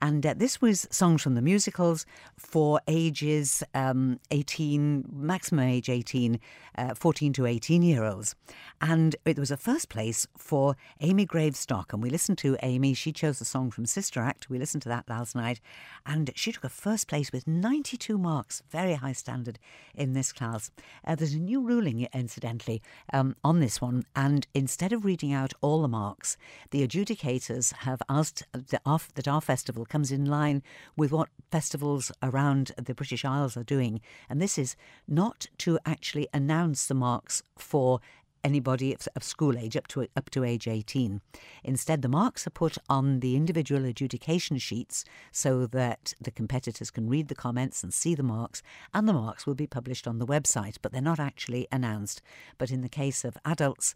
And 0.00 0.24
uh, 0.24 0.34
this 0.36 0.60
was 0.60 0.86
songs 0.90 1.22
from 1.22 1.34
the 1.34 1.42
musicals 1.42 2.06
for 2.36 2.80
ages 2.86 3.62
um, 3.74 4.20
18, 4.30 5.04
maximum 5.12 5.64
age 5.64 5.88
18, 5.88 6.38
uh, 6.76 6.94
14 6.94 7.32
to 7.34 7.46
18 7.46 7.82
year 7.82 8.04
olds. 8.04 8.34
And 8.80 9.16
it 9.24 9.38
was 9.38 9.50
a 9.50 9.56
first 9.56 9.88
place 9.88 10.26
for 10.36 10.76
Amy 11.00 11.24
Gravestock. 11.24 11.92
And 11.92 12.02
we 12.02 12.10
listened 12.10 12.38
to 12.38 12.56
Amy. 12.62 12.94
She 12.94 13.12
chose 13.12 13.40
a 13.40 13.44
song 13.44 13.70
from 13.70 13.86
Sister 13.86 14.20
Act. 14.20 14.48
We 14.48 14.58
listened 14.58 14.82
to 14.82 14.88
that 14.88 15.08
last 15.08 15.34
night. 15.34 15.60
And 16.06 16.30
she 16.34 16.52
took 16.52 16.64
a 16.64 16.68
first 16.68 17.08
place 17.08 17.32
with 17.32 17.46
92 17.46 18.16
marks, 18.18 18.62
very 18.70 18.94
high 18.94 19.12
standard 19.12 19.58
in 19.94 20.12
this 20.12 20.32
class. 20.32 20.70
Uh, 21.04 21.16
there's 21.16 21.34
a 21.34 21.38
new 21.38 21.60
ruling, 21.60 22.06
incidentally, 22.12 22.82
um, 23.12 23.34
on 23.42 23.60
this 23.60 23.80
one. 23.80 24.04
And 24.14 24.46
instead 24.54 24.92
of 24.92 25.04
reading 25.04 25.32
out 25.32 25.52
all 25.60 25.82
the 25.82 25.88
marks, 25.88 26.36
the 26.70 26.86
adjudicators 26.86 27.72
have 27.78 28.00
asked 28.08 28.44
that 28.52 28.80
our, 28.86 29.00
that 29.14 29.26
our 29.26 29.40
festival 29.40 29.84
comes 29.88 30.12
in 30.12 30.24
line 30.24 30.62
with 30.96 31.12
what 31.12 31.28
festivals 31.50 32.12
around 32.22 32.72
the 32.76 32.94
British 32.94 33.24
Isles 33.24 33.56
are 33.56 33.64
doing. 33.64 34.00
And 34.28 34.40
this 34.40 34.58
is 34.58 34.76
not 35.06 35.46
to 35.58 35.78
actually 35.86 36.28
announce 36.32 36.86
the 36.86 36.94
marks 36.94 37.42
for 37.56 38.00
anybody 38.44 38.96
of 39.16 39.24
school 39.24 39.58
age 39.58 39.76
up 39.76 39.86
to 39.88 40.06
up 40.16 40.30
to 40.30 40.44
age 40.44 40.68
18. 40.68 41.20
Instead, 41.64 42.02
the 42.02 42.08
marks 42.08 42.46
are 42.46 42.50
put 42.50 42.78
on 42.88 43.20
the 43.20 43.36
individual 43.36 43.84
adjudication 43.84 44.58
sheets 44.58 45.04
so 45.32 45.66
that 45.66 46.14
the 46.20 46.30
competitors 46.30 46.90
can 46.90 47.08
read 47.08 47.28
the 47.28 47.34
comments 47.34 47.82
and 47.82 47.92
see 47.92 48.14
the 48.14 48.22
marks, 48.22 48.62
and 48.94 49.08
the 49.08 49.12
marks 49.12 49.46
will 49.46 49.54
be 49.54 49.66
published 49.66 50.06
on 50.06 50.18
the 50.18 50.26
website, 50.26 50.76
but 50.82 50.92
they're 50.92 51.00
not 51.00 51.20
actually 51.20 51.66
announced. 51.72 52.22
But 52.58 52.70
in 52.70 52.80
the 52.80 52.88
case 52.88 53.24
of 53.24 53.36
adults, 53.44 53.94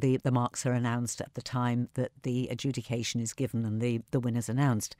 the, 0.00 0.18
the 0.18 0.30
marks 0.30 0.64
are 0.64 0.72
announced 0.72 1.20
at 1.20 1.34
the 1.34 1.42
time 1.42 1.88
that 1.94 2.12
the 2.22 2.48
adjudication 2.48 3.20
is 3.20 3.32
given 3.32 3.64
and 3.64 3.80
the, 3.80 4.00
the 4.10 4.20
winner's 4.20 4.48
announced. 4.48 4.96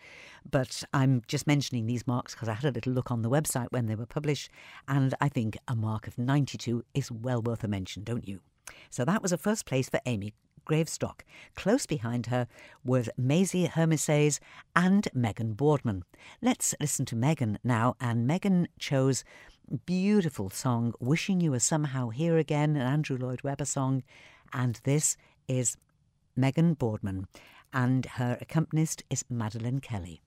But 0.48 0.82
I'm 0.92 1.22
just 1.26 1.46
mentioning 1.46 1.86
these 1.86 2.06
marks 2.06 2.34
because 2.34 2.48
I 2.48 2.54
had 2.54 2.64
a 2.64 2.72
little 2.72 2.92
look 2.92 3.10
on 3.10 3.22
the 3.22 3.30
website 3.30 3.68
when 3.70 3.86
they 3.86 3.94
were 3.94 4.06
published, 4.06 4.50
and 4.86 5.14
I 5.20 5.28
think 5.28 5.56
a 5.68 5.76
mark 5.76 6.06
of 6.06 6.18
92 6.18 6.84
is 6.94 7.10
well 7.10 7.42
worth 7.42 7.64
a 7.64 7.68
mention, 7.68 8.04
don't 8.04 8.26
you? 8.26 8.40
So 8.90 9.04
that 9.04 9.22
was 9.22 9.32
a 9.32 9.38
first 9.38 9.66
place 9.66 9.88
for 9.88 10.00
Amy 10.06 10.34
Gravestock. 10.64 11.24
Close 11.56 11.86
behind 11.86 12.26
her 12.26 12.46
was 12.84 13.08
Meisie 13.18 13.70
Germishuys 13.70 14.38
and 14.76 15.08
Megan 15.14 15.54
Boardman. 15.54 16.04
Let's 16.42 16.74
listen 16.80 17.06
to 17.06 17.16
Megan 17.16 17.58
now, 17.64 17.96
and 18.00 18.26
Megan 18.26 18.68
chose 18.78 19.24
beautiful 19.86 20.50
song 20.50 20.94
Wishing 21.00 21.40
You 21.40 21.50
Were 21.50 21.58
Somehow 21.58 22.10
Here 22.10 22.38
Again, 22.38 22.76
an 22.76 22.82
Andrew 22.82 23.16
Lloyd 23.18 23.42
Webber 23.42 23.64
song, 23.64 24.02
and 24.52 24.80
this 24.84 25.16
is 25.48 25.76
Megan 26.36 26.74
Boardman, 26.74 27.26
and 27.72 28.06
her 28.06 28.38
accompanist 28.40 29.02
is 29.10 29.24
Madeline 29.28 29.80
Kelly. 29.80 30.20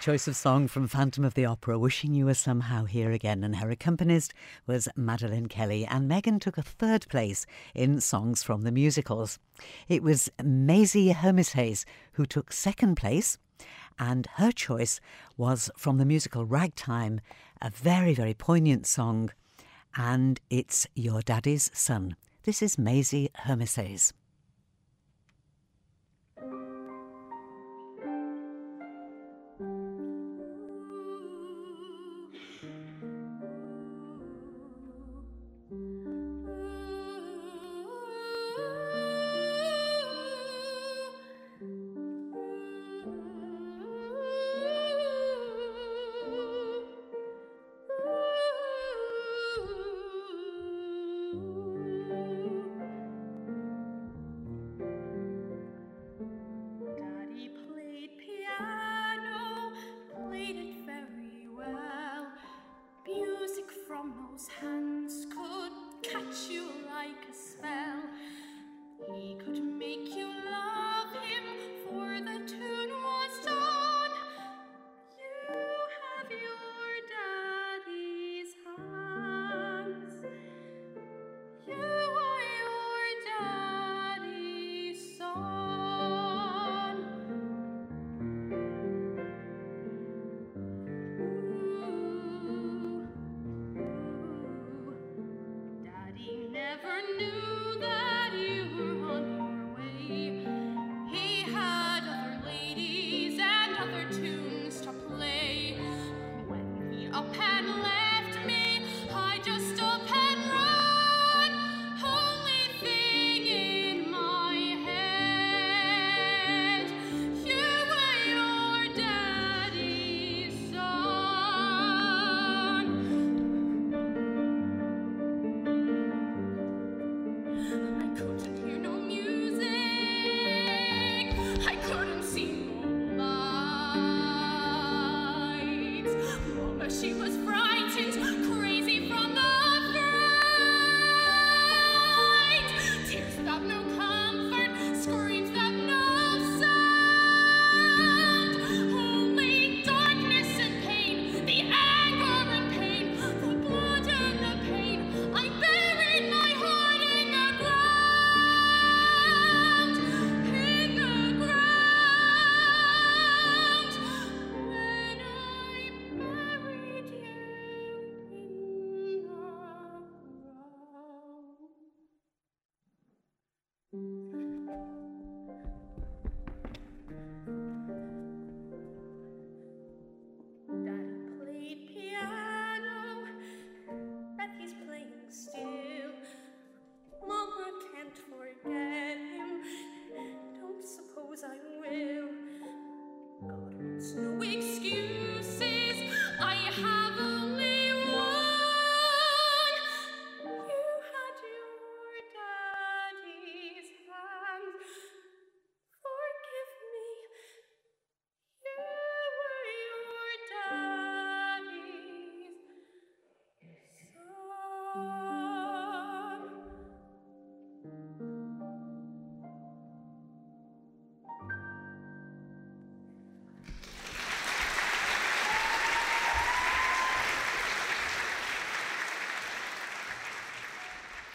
Choice 0.00 0.28
of 0.28 0.36
song 0.36 0.68
from 0.68 0.86
Phantom 0.86 1.24
of 1.24 1.34
the 1.34 1.44
Opera, 1.44 1.78
Wishing 1.78 2.14
You 2.14 2.26
Were 2.26 2.34
Somehow 2.34 2.84
Here 2.84 3.10
Again, 3.10 3.42
and 3.42 3.56
her 3.56 3.68
accompanist 3.68 4.32
was 4.66 4.88
Madeline 4.96 5.48
Kelly. 5.48 5.84
And 5.86 6.08
Megan 6.08 6.38
took 6.38 6.56
a 6.56 6.62
third 6.62 7.06
place 7.08 7.46
in 7.74 8.00
songs 8.00 8.42
from 8.42 8.62
the 8.62 8.70
musicals. 8.70 9.38
It 9.88 10.02
was 10.02 10.30
Meisie 10.40 11.12
Germishuys 11.12 11.84
who 12.12 12.26
took 12.26 12.52
second 12.52 12.94
place, 12.94 13.38
and 13.98 14.28
her 14.36 14.52
choice 14.52 15.00
was 15.36 15.68
from 15.76 15.98
the 15.98 16.06
musical 16.06 16.46
Ragtime, 16.46 17.20
a 17.60 17.68
very, 17.68 18.14
very 18.14 18.34
poignant 18.34 18.86
song, 18.86 19.30
and 19.96 20.40
it's 20.48 20.86
Your 20.94 21.22
Daddy's 21.22 21.70
Son. 21.74 22.16
This 22.44 22.62
is 22.62 22.76
Meisie 22.76 23.30
Germishuys. 23.46 24.12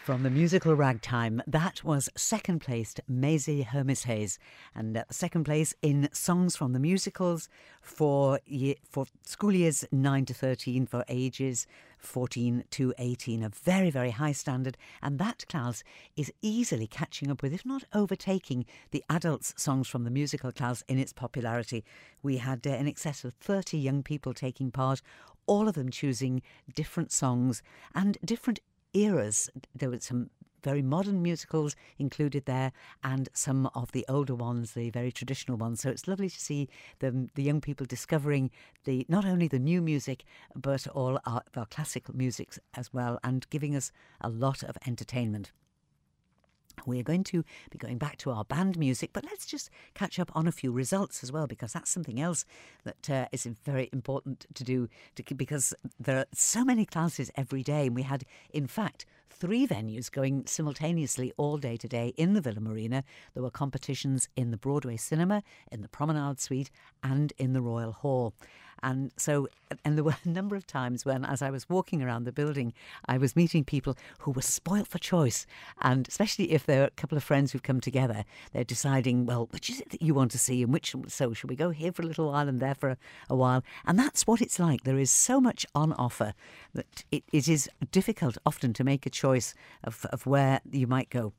From 0.04 0.24
the 0.24 0.30
musical 0.30 0.76
Ragtime, 0.76 1.42
that 1.48 1.82
was 1.86 2.10
second 2.18 2.60
placed 2.60 3.00
Meisie 3.10 3.66
Germishuys, 3.66 4.38
and 4.76 4.98
uh, 4.98 5.06
second 5.10 5.46
place 5.46 5.74
in 5.82 6.10
songs 6.12 6.58
from 6.58 6.74
the 6.74 6.80
musicals 6.80 7.48
for 7.82 8.42
for 8.84 9.06
school 9.24 9.54
years 9.54 9.86
nine 9.94 10.26
to 10.26 10.34
thirteen 10.34 10.86
for 10.86 11.06
ages 11.08 11.68
14 12.00 12.66
to 12.72 12.94
18. 12.98 13.44
A 13.44 13.50
very, 13.50 13.90
very 13.90 14.12
high 14.12 14.34
standard, 14.34 14.78
and 15.02 15.20
that 15.20 15.46
class 15.48 15.86
is 16.18 16.34
easily 16.42 16.86
catching 16.86 17.32
up 17.32 17.42
with, 17.42 17.54
if 17.54 17.66
not 17.66 17.86
overtaking, 17.94 18.66
the 18.92 19.06
adults' 19.10 19.54
songs 19.56 19.88
from 19.88 20.04
the 20.04 20.12
musical 20.12 20.52
class 20.52 20.84
in 20.90 21.00
its 21.00 21.14
popularity. 21.14 21.86
We 22.22 22.38
had 22.38 22.68
uh, 22.68 22.72
in 22.72 22.90
excess 22.90 23.24
of 23.24 23.36
30 23.36 23.78
young 23.78 24.04
people 24.04 24.34
taking 24.34 24.70
part, 24.70 25.02
all 25.46 25.70
of 25.70 25.76
them 25.76 25.90
choosing 25.90 26.42
different 26.76 27.14
songs 27.14 27.64
and 27.96 28.18
different 28.24 28.60
eras. 28.94 29.50
There 29.76 29.90
were 29.90 30.00
some 30.00 30.30
very 30.64 30.82
modern 30.82 31.22
musicals 31.22 31.76
included 32.00 32.46
there 32.46 32.72
and 33.04 33.30
some 33.34 33.70
of 33.76 33.92
the 33.92 34.06
older 34.08 34.34
ones, 34.34 34.72
the 34.74 34.90
very 34.90 35.12
traditional 35.12 35.58
ones. 35.58 35.82
So 35.82 35.90
it's 35.90 36.08
lovely 36.08 36.30
to 36.30 36.40
see 36.40 36.70
the, 37.00 37.28
the 37.36 37.44
young 37.44 37.62
people 37.62 37.86
discovering 37.86 38.50
the 38.86 39.06
not 39.10 39.26
only 39.26 39.48
the 39.48 39.60
new 39.60 39.82
music 39.82 40.24
but 40.56 40.88
all 40.88 41.20
our, 41.26 41.44
our 41.56 41.66
classical 41.66 42.16
music 42.16 42.58
as 42.76 42.94
well 42.94 43.20
and 43.24 43.50
giving 43.50 43.76
us 43.76 43.92
a 44.22 44.30
lot 44.30 44.64
of 44.64 44.78
entertainment. 44.88 45.52
We're 46.86 47.04
going 47.04 47.24
to 47.26 47.44
be 47.72 47.78
going 47.78 47.98
back 47.98 48.18
to 48.18 48.32
our 48.32 48.44
band 48.44 48.78
music, 48.78 49.12
but 49.14 49.24
let's 49.26 49.46
just 49.46 49.70
catch 49.94 50.20
up 50.20 50.32
on 50.36 50.48
a 50.48 50.52
few 50.52 50.72
results 50.72 51.24
as 51.24 51.32
well, 51.32 51.48
because 51.48 51.74
that's 51.74 51.90
something 51.90 52.20
else 52.20 52.46
that 52.84 53.10
uh, 53.10 53.28
is 53.32 53.46
very 53.64 53.90
important 53.94 54.46
to 54.54 54.64
do. 54.64 54.90
To, 55.16 55.36
because 55.36 55.74
there 56.00 56.18
are 56.18 56.26
so 56.34 56.66
many 56.66 56.86
classes 56.86 57.32
every 57.36 57.64
day, 57.64 57.88
and 57.88 57.96
we 57.96 58.04
had, 58.04 58.24
in 58.52 58.68
fact, 58.68 59.06
three 59.30 59.68
venues 59.68 60.12
going 60.12 60.46
simultaneously 60.46 61.34
all 61.38 61.58
day 61.58 61.76
today 61.76 62.14
in 62.18 62.34
the 62.34 62.42
Villa 62.42 62.60
Marina. 62.60 63.04
There 63.34 63.44
were 63.44 63.50
competitions 63.50 64.30
in 64.36 64.52
the 64.52 64.58
Broadway 64.58 64.98
Cinema, 64.98 65.44
in 65.72 65.82
the 65.82 65.90
Promenade 65.90 66.40
Suite, 66.40 66.70
and 67.02 67.34
in 67.38 67.54
the 67.54 67.62
Royal 67.62 67.92
Hall. 67.92 68.34
And 68.84 69.12
so, 69.16 69.48
and 69.86 69.98
there 69.98 70.04
were 70.04 70.18
a 70.26 70.30
number 70.30 70.58
of 70.58 70.68
times 70.68 71.06
when, 71.06 71.24
as 71.24 71.42
I 71.42 71.50
was 71.50 71.70
walking 71.70 72.04
around 72.04 72.26
the 72.26 72.34
building, 72.34 72.74
I 73.06 73.18
was 73.18 73.36
meeting 73.36 73.64
people 73.64 73.98
who 74.20 74.32
were 74.32 74.42
spoilt 74.42 74.88
for 74.88 75.00
choice. 75.00 75.48
And 75.82 76.06
especially 76.08 76.52
if 76.52 76.66
they're 76.66 76.84
a 76.84 76.92
couple 76.92 77.18
of 77.18 77.24
friends 77.24 77.52
who've 77.52 77.64
come 77.64 77.80
together, 77.80 78.26
they're 78.52 78.66
deciding, 78.66 79.26
well, 79.26 79.48
which 79.52 79.70
is 79.70 79.80
it 79.80 79.90
that 79.92 80.02
you 80.02 80.14
want 80.14 80.32
to 80.32 80.38
see 80.38 80.62
and 80.62 80.74
which, 80.74 80.94
so 81.08 81.34
should 81.34 81.50
we 81.50 81.56
go 81.56 81.70
here 81.70 81.94
for 81.94 82.02
a 82.02 82.06
little 82.06 82.30
while 82.30 82.50
and 82.50 82.60
there 82.60 82.76
for 82.76 82.90
a, 82.90 82.98
a 83.30 83.36
while? 83.36 83.64
And 83.86 83.98
that's 83.98 84.28
what 84.28 84.42
it's 84.42 84.60
like. 84.60 84.84
There 84.84 85.00
is 85.00 85.12
so 85.12 85.40
much 85.40 85.66
on 85.74 85.94
offer 85.94 86.34
that 86.74 87.06
it, 87.10 87.24
it 87.32 87.48
is 87.48 87.70
difficult 87.92 88.38
often 88.46 88.74
to 88.74 88.84
make 88.84 89.06
a 89.06 89.10
choice 89.10 89.56
of, 89.84 90.06
of 90.12 90.26
where 90.26 90.60
you 90.70 90.88
might 90.88 91.10
go. 91.10 91.32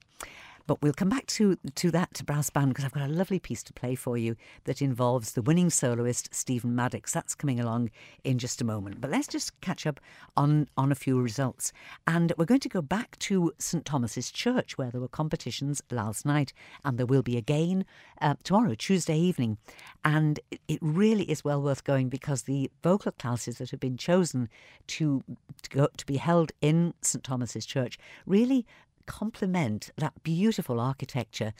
But 0.66 0.80
we'll 0.80 0.94
come 0.94 1.10
back 1.10 1.26
to, 1.26 1.56
to 1.74 1.90
that 1.90 2.14
to 2.14 2.24
brass 2.24 2.48
band 2.48 2.70
because 2.70 2.84
I've 2.84 2.92
got 2.92 3.08
a 3.08 3.12
lovely 3.12 3.38
piece 3.38 3.62
to 3.64 3.72
play 3.72 3.94
for 3.94 4.16
you 4.16 4.36
that 4.64 4.80
involves 4.80 5.32
the 5.32 5.42
winning 5.42 5.68
soloist 5.68 6.34
Stephen 6.34 6.74
Maddocks. 6.74 7.12
That's 7.12 7.34
coming 7.34 7.60
along 7.60 7.90
in 8.22 8.38
just 8.38 8.62
a 8.62 8.64
moment. 8.64 9.00
But 9.00 9.10
let's 9.10 9.28
just 9.28 9.60
catch 9.60 9.86
up 9.86 10.00
on, 10.36 10.68
on 10.76 10.90
a 10.90 10.94
few 10.94 11.20
results. 11.20 11.72
And 12.06 12.32
we're 12.38 12.46
going 12.46 12.60
to 12.60 12.68
go 12.68 12.80
back 12.80 13.18
to 13.20 13.52
St 13.58 13.84
Thomas's 13.84 14.30
Church 14.30 14.78
where 14.78 14.90
there 14.90 15.00
were 15.00 15.08
competitions 15.08 15.82
last 15.90 16.24
night 16.24 16.52
and 16.84 16.98
there 16.98 17.06
will 17.06 17.22
be 17.22 17.36
again 17.36 17.84
uh, 18.20 18.34
tomorrow, 18.42 18.74
Tuesday 18.74 19.18
evening. 19.18 19.58
And 20.04 20.40
it 20.66 20.78
really 20.80 21.24
is 21.24 21.44
well 21.44 21.60
worth 21.60 21.84
going 21.84 22.08
because 22.08 22.42
the 22.42 22.70
vocal 22.82 23.12
classes 23.12 23.58
that 23.58 23.70
have 23.70 23.80
been 23.80 23.98
chosen 23.98 24.48
to, 24.86 25.22
to, 25.62 25.70
go, 25.70 25.88
to 25.96 26.06
be 26.06 26.16
held 26.16 26.52
in 26.60 26.94
St 27.02 27.22
Thomas's 27.22 27.66
Church 27.66 27.98
really 28.26 28.66
complement 29.06 29.90
that 29.96 30.22
beautiful 30.22 30.80
architecture. 30.80 31.52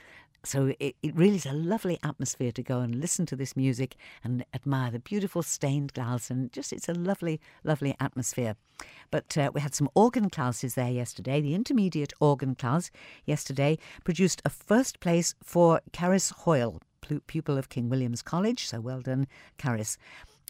So 0.45 0.75
it, 0.79 0.97
it 1.03 1.17
really 1.17 1.37
is 1.37 1.47
a 1.47 1.53
lovely 1.53 1.99
atmosphere 2.03 2.53
to 2.53 2.63
go 2.63 2.81
and 2.81 3.01
listen 3.01 3.25
to 3.27 3.37
this 3.37 3.57
music 3.57 3.97
and 4.23 4.45
admire 4.53 4.91
the 4.91 4.99
beautiful 4.99 5.43
stained 5.43 5.95
glass 5.95 6.31
and 6.31 6.53
just 6.53 6.73
it's 6.73 6.89
a 6.89 6.95
lovely, 6.95 7.41
lovely 7.65 7.97
atmosphere. 7.99 8.57
But 9.11 9.39
uh, 9.39 9.51
we 9.55 9.63
had 9.63 9.75
some 9.75 9.89
organ 9.95 10.29
classes 10.29 10.75
there 10.75 10.91
yesterday. 10.91 11.41
The 11.41 11.55
intermediate 11.55 12.13
organ 12.21 12.55
class 12.55 12.91
yesterday 13.25 13.79
produced 14.05 14.43
a 14.45 14.51
first 14.51 15.01
place 15.01 15.35
for 15.43 15.81
Caris 15.93 16.31
Hoyle, 16.31 16.81
pupil 17.27 17.57
of 17.57 17.71
King 17.71 17.89
William's 17.89 18.23
College. 18.23 18.67
So 18.67 18.81
well 18.81 19.01
done, 19.01 19.27
Caris. 19.57 19.97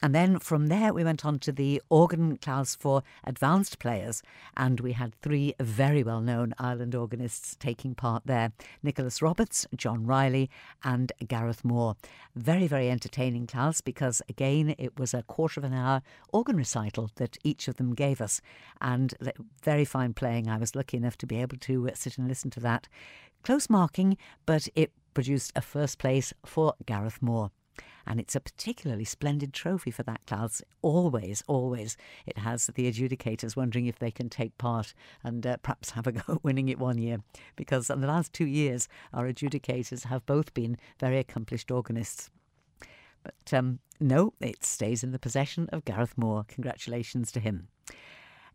And 0.04 0.14
then 0.14 0.38
from 0.38 0.66
there, 0.66 0.92
we 0.92 1.02
went 1.02 1.24
on 1.24 1.38
to 1.38 1.50
the 1.50 1.80
organ 1.88 2.36
class 2.36 2.74
for 2.74 3.02
advanced 3.26 3.78
players, 3.78 4.22
and 4.54 4.78
we 4.78 4.92
had 4.92 5.14
three 5.14 5.54
very 5.58 6.02
well 6.02 6.20
known 6.20 6.52
Ireland 6.58 6.94
organists 6.94 7.56
taking 7.58 7.94
part 7.94 8.26
there 8.26 8.52
Nicholas 8.82 9.22
Roberts, 9.22 9.66
John 9.74 10.04
Riley, 10.04 10.50
and 10.82 11.10
Gareth 11.26 11.64
Moore. 11.64 11.96
Very, 12.36 12.66
very 12.66 12.90
entertaining 12.90 13.46
class 13.46 13.80
because, 13.80 14.20
again, 14.28 14.74
it 14.76 14.98
was 14.98 15.14
a 15.14 15.22
quarter 15.22 15.60
of 15.60 15.64
an 15.64 15.72
hour 15.72 16.02
organ 16.34 16.58
recital 16.58 17.10
that 17.14 17.38
each 17.42 17.66
of 17.66 17.76
them 17.76 17.94
gave 17.94 18.20
us, 18.20 18.42
and 18.82 19.14
very 19.62 19.86
fine 19.86 20.12
playing. 20.12 20.50
I 20.50 20.58
was 20.58 20.76
lucky 20.76 20.98
enough 20.98 21.16
to 21.16 21.26
be 21.26 21.40
able 21.40 21.56
to 21.56 21.88
uh, 21.88 21.94
sit 21.94 22.18
and 22.18 22.28
listen 22.28 22.50
to 22.50 22.60
that. 22.60 22.88
Close 23.42 23.70
marking, 23.70 24.18
but 24.44 24.68
it 24.74 24.92
produced 25.14 25.50
a 25.56 25.62
first 25.62 25.96
place 25.96 26.34
for 26.44 26.74
Gareth 26.84 27.22
Moore 27.22 27.52
and 28.06 28.20
it's 28.20 28.36
a 28.36 28.40
particularly 28.40 29.04
splendid 29.04 29.52
trophy 29.52 29.90
for 29.90 30.02
that 30.04 30.24
class. 30.26 30.62
Always, 30.82 31.42
always, 31.46 31.96
it 32.26 32.38
has 32.38 32.66
the 32.66 32.90
adjudicators 32.90 33.56
wondering 33.56 33.86
if 33.86 33.98
they 33.98 34.10
can 34.10 34.28
take 34.28 34.56
part 34.58 34.94
and 35.22 35.46
uh, 35.46 35.56
perhaps 35.58 35.90
have 35.90 36.06
a 36.06 36.12
go 36.12 36.34
at 36.34 36.44
winning 36.44 36.68
it 36.68 36.78
one 36.78 36.98
year, 36.98 37.18
because 37.56 37.90
in 37.90 38.00
the 38.00 38.06
last 38.06 38.32
two 38.32 38.46
years, 38.46 38.88
our 39.12 39.26
adjudicators 39.26 40.04
have 40.04 40.26
both 40.26 40.52
been 40.54 40.76
very 40.98 41.18
accomplished 41.18 41.70
organists. 41.70 42.30
But 43.22 43.54
um, 43.56 43.78
no, 44.00 44.34
it 44.40 44.64
stays 44.64 45.02
in 45.02 45.12
the 45.12 45.18
possession 45.18 45.68
of 45.72 45.84
Gareth 45.84 46.18
Moore. 46.18 46.44
Congratulations 46.46 47.32
to 47.32 47.40
him. 47.40 47.68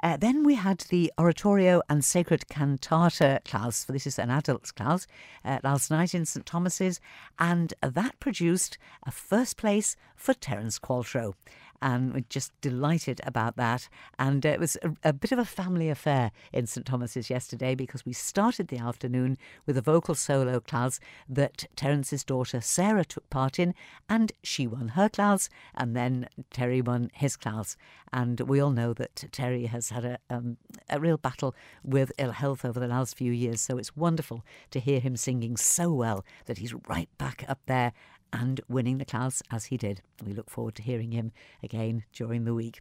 Uh, 0.02 0.16
then 0.18 0.43
we 0.43 0.56
had 0.56 0.80
the 0.89 1.12
Oratorio 1.20 1.82
and 1.89 2.04
Sacred 2.06 2.47
Cantata 2.47 3.41
class, 3.43 3.84
for 3.84 3.91
this 3.91 4.08
is 4.08 4.18
an 4.18 4.30
adults 4.30 4.72
class, 4.72 5.06
uh, 5.43 5.60
last 5.64 5.91
night 5.91 6.16
in 6.16 6.26
St 6.26 6.45
Thomas's, 6.45 7.02
and 7.38 7.74
that 7.82 8.20
produced 8.20 8.78
a 9.06 9.12
first 9.12 9.58
place 9.58 9.95
for 10.16 10.34
Terence 10.34 10.80
Qualtrough. 10.80 11.34
And 11.82 12.14
we're 12.14 12.26
just 12.30 12.52
delighted 12.62 13.22
about 13.26 13.56
that. 13.58 13.90
And 14.18 14.46
uh, 14.46 14.50
it 14.50 14.60
was 14.60 14.78
a, 14.84 14.92
a, 15.04 15.14
bit 15.14 15.32
of 15.32 15.40
a 15.40 15.46
family 15.46 15.90
affair 15.90 16.32
in 16.52 16.68
St 16.68 16.86
Thomas's 16.86 17.30
yesterday 17.30 17.76
because 17.76 18.06
we 18.06 18.14
started 18.14 18.68
the 18.68 18.78
afternoon 18.78 19.38
with 19.66 19.78
a 19.78 19.82
vocal 19.82 20.16
solo 20.16 20.60
class 20.60 21.00
that 21.28 21.66
Terence's 21.76 22.24
daughter 22.24 22.62
Sarah 22.62 23.06
took 23.06 23.30
part 23.30 23.60
in, 23.60 23.74
and 24.10 24.32
she 24.44 24.68
won 24.68 24.90
her 24.90 25.10
class, 25.10 25.50
and 25.76 25.96
then 25.96 26.28
Terry 26.52 26.82
won 26.82 27.12
his 27.14 27.36
class. 27.36 27.78
And 28.12 28.40
we 28.42 28.60
all 28.60 28.72
know 28.72 28.94
that 28.94 29.26
Terry 29.32 29.68
has 29.68 29.90
had 29.90 30.06
a, 30.06 30.20
um, 30.30 30.58
a 30.90 31.00
real 31.00 31.18
battle 31.18 31.56
with 31.84 32.12
ill 32.18 32.32
health 32.32 32.66
over 32.66 32.80
the 32.80 32.88
last 32.88 33.16
few 33.16 33.32
years, 33.32 33.62
so 33.62 33.78
it's 33.78 33.96
wonderful 33.96 34.44
to 34.72 34.80
hear 34.80 35.00
him 35.00 35.16
singing 35.16 35.58
so 35.58 35.92
well 35.92 36.26
that 36.46 36.58
he's 36.58 36.74
right 36.88 37.10
back 37.18 37.46
up 37.48 37.60
there 37.68 37.94
and 38.34 38.62
winning 38.68 38.98
the 38.98 39.06
class 39.06 39.42
as 39.52 39.66
he 39.66 39.78
did. 39.78 40.02
We 40.26 40.34
look 40.34 40.50
forward 40.50 40.76
to 40.76 40.84
hearing 40.84 41.12
him 41.12 41.32
again 41.64 42.04
during 42.14 42.46
the 42.46 42.54
week. 42.54 42.80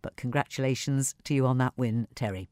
But 0.00 0.16
congratulations 0.16 1.14
to 1.24 1.34
you 1.34 1.46
on 1.46 1.58
that 1.58 1.74
win, 1.76 2.08
Terry. 2.14 2.48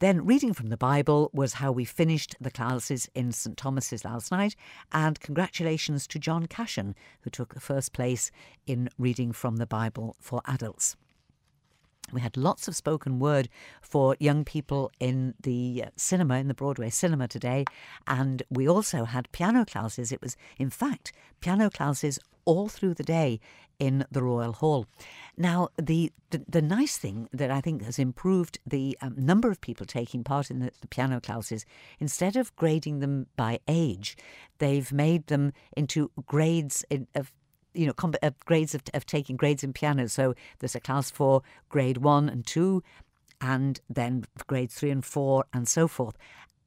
Then, 0.00 0.24
reading 0.24 0.54
from 0.54 0.68
the 0.70 0.78
Bible 0.78 1.30
was 1.34 1.54
how 1.54 1.72
we 1.72 1.84
finished 1.84 2.34
the 2.40 2.50
classes 2.50 3.06
in 3.14 3.32
St 3.32 3.54
Thomas's 3.56 4.02
last 4.02 4.32
night, 4.32 4.56
and 4.92 5.20
congratulations 5.20 6.06
to 6.06 6.18
John 6.18 6.46
Cashin, 6.46 6.94
who 7.20 7.28
took 7.28 7.60
first 7.60 7.92
place 7.92 8.30
in 8.66 8.88
reading 8.98 9.32
from 9.32 9.58
the 9.58 9.66
Bible 9.66 10.16
for 10.18 10.40
adults. 10.46 10.96
We 12.12 12.20
had 12.20 12.36
lots 12.36 12.68
of 12.68 12.76
spoken 12.76 13.18
word 13.18 13.48
for 13.82 14.16
young 14.18 14.44
people 14.44 14.90
in 15.00 15.34
the 15.40 15.84
uh, 15.86 15.90
cinema, 15.96 16.36
in 16.36 16.48
the 16.48 16.54
Broadway 16.54 16.90
cinema 16.90 17.28
today. 17.28 17.64
And 18.06 18.42
we 18.50 18.68
also 18.68 19.04
had 19.04 19.30
piano 19.32 19.64
classes. 19.64 20.12
It 20.12 20.22
was, 20.22 20.36
in 20.58 20.70
fact, 20.70 21.12
piano 21.40 21.70
classes 21.70 22.18
all 22.44 22.68
through 22.68 22.94
the 22.94 23.04
day 23.04 23.40
in 23.78 24.04
the 24.10 24.22
Royal 24.22 24.52
Hall. 24.52 24.86
Now, 25.36 25.70
the, 25.80 26.12
the, 26.30 26.44
the 26.46 26.60
nice 26.62 26.98
thing 26.98 27.28
that 27.32 27.50
I 27.50 27.62
think 27.62 27.82
has 27.82 27.98
improved 27.98 28.58
the 28.66 28.96
um, 29.00 29.14
number 29.16 29.50
of 29.50 29.60
people 29.60 29.86
taking 29.86 30.22
part 30.22 30.50
in 30.50 30.60
the, 30.60 30.70
the, 30.82 30.86
piano 30.86 31.18
classes, 31.20 31.64
instead 31.98 32.36
of 32.36 32.54
grading 32.56 33.00
them 33.00 33.26
by 33.36 33.58
age, 33.66 34.16
they've 34.58 34.92
made 34.92 35.28
them 35.28 35.52
into 35.74 36.10
grades 36.26 36.84
in, 36.90 37.08
of 37.14 37.32
you 37.74 37.86
know, 37.86 37.92
comp- 37.92 38.16
uh, 38.22 38.30
grades 38.44 38.74
of, 38.74 38.82
of 38.94 39.06
taking 39.06 39.36
grades 39.36 39.64
in 39.64 39.72
piano. 39.72 40.08
So 40.08 40.34
there's 40.58 40.74
a 40.74 40.80
class 40.80 41.10
for 41.10 41.42
grade 41.68 41.98
one 41.98 42.28
and 42.28 42.46
two, 42.46 42.82
and 43.40 43.80
then 43.88 44.24
grades 44.46 44.74
three 44.74 44.90
and 44.90 45.04
four, 45.04 45.44
and 45.52 45.66
so 45.66 45.88
forth. 45.88 46.16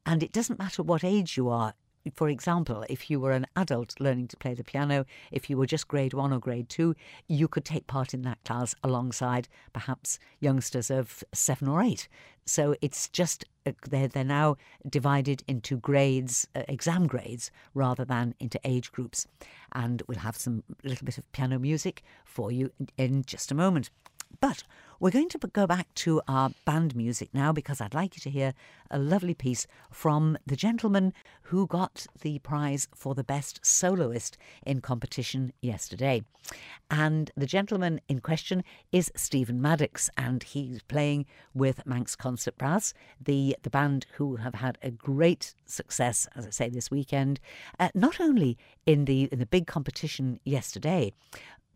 And 0.05 0.23
it 0.23 0.31
doesn't 0.31 0.59
matter 0.59 0.83
what 0.83 1.03
age 1.03 1.37
you 1.37 1.49
are. 1.49 1.73
For 2.15 2.27
example, 2.27 2.85
if 2.89 3.09
you 3.09 3.19
were 3.19 3.31
an 3.31 3.47
adult 3.55 3.95
learning 3.99 4.27
to 4.29 4.37
play 4.37 4.53
the 4.53 4.63
piano, 4.63 5.05
if 5.31 5.49
you 5.49 5.57
were 5.57 5.65
just 5.65 5.87
grade 5.87 6.13
one 6.13 6.33
or 6.33 6.39
grade 6.39 6.67
two, 6.67 6.95
you 7.27 7.47
could 7.47 7.63
take 7.63 7.87
part 7.87 8.13
in 8.13 8.23
that 8.23 8.43
class 8.43 8.75
alongside 8.83 9.47
perhaps 9.71 10.19
youngsters 10.41 10.91
of 10.91 11.23
seven 11.33 11.67
or 11.69 11.81
eight. 11.81 12.09
So 12.45 12.75
it's 12.81 13.07
just, 13.07 13.45
uh, 13.65 13.71
they're, 13.89 14.09
they're 14.09 14.25
now 14.25 14.57
divided 14.89 15.43
into 15.47 15.77
grades, 15.77 16.45
uh, 16.55 16.63
exam 16.67 17.07
grades, 17.07 17.51
rather 17.73 18.03
than 18.03 18.35
into 18.39 18.59
age 18.65 18.91
groups. 18.91 19.25
And 19.71 20.03
we'll 20.07 20.19
have 20.19 20.35
some 20.35 20.63
little 20.83 21.05
bit 21.05 21.17
of 21.17 21.31
piano 21.31 21.57
music 21.57 22.03
for 22.25 22.51
you 22.51 22.71
in 22.97 23.23
just 23.23 23.49
a 23.49 23.55
moment. 23.55 23.89
But 24.39 24.63
we're 24.99 25.11
going 25.11 25.29
to 25.29 25.37
go 25.37 25.67
back 25.67 25.93
to 25.95 26.21
our 26.27 26.51
band 26.65 26.95
music 26.95 27.29
now 27.33 27.51
because 27.51 27.81
I'd 27.81 27.93
like 27.93 28.15
you 28.15 28.21
to 28.21 28.29
hear 28.29 28.53
a 28.89 28.97
lovely 28.97 29.33
piece 29.33 29.67
from 29.91 30.37
the 30.45 30.55
gentleman 30.55 31.13
who 31.43 31.67
got 31.67 32.07
the 32.21 32.39
prize 32.39 32.87
for 32.95 33.13
the 33.13 33.23
best 33.23 33.59
soloist 33.65 34.37
in 34.65 34.79
competition 34.79 35.51
yesterday. 35.61 36.23
And 36.89 37.31
the 37.35 37.45
gentleman 37.45 37.99
in 38.07 38.19
question 38.19 38.63
is 38.91 39.11
Stephen 39.15 39.61
Maddocks, 39.61 40.09
and 40.17 40.43
he's 40.43 40.81
playing 40.83 41.25
with 41.53 41.85
Manx 41.85 42.15
Concert 42.15 42.57
Brass, 42.57 42.93
the, 43.19 43.57
the 43.63 43.69
band 43.69 44.05
who 44.13 44.37
have 44.37 44.55
had 44.55 44.77
a 44.81 44.91
great 44.91 45.53
success, 45.65 46.27
as 46.35 46.45
I 46.45 46.51
say, 46.51 46.69
this 46.69 46.91
weekend, 46.91 47.39
uh, 47.79 47.89
not 47.93 48.21
only 48.21 48.57
in 48.85 49.05
the 49.05 49.23
in 49.31 49.39
the 49.39 49.45
big 49.45 49.67
competition 49.67 50.39
yesterday, 50.43 51.11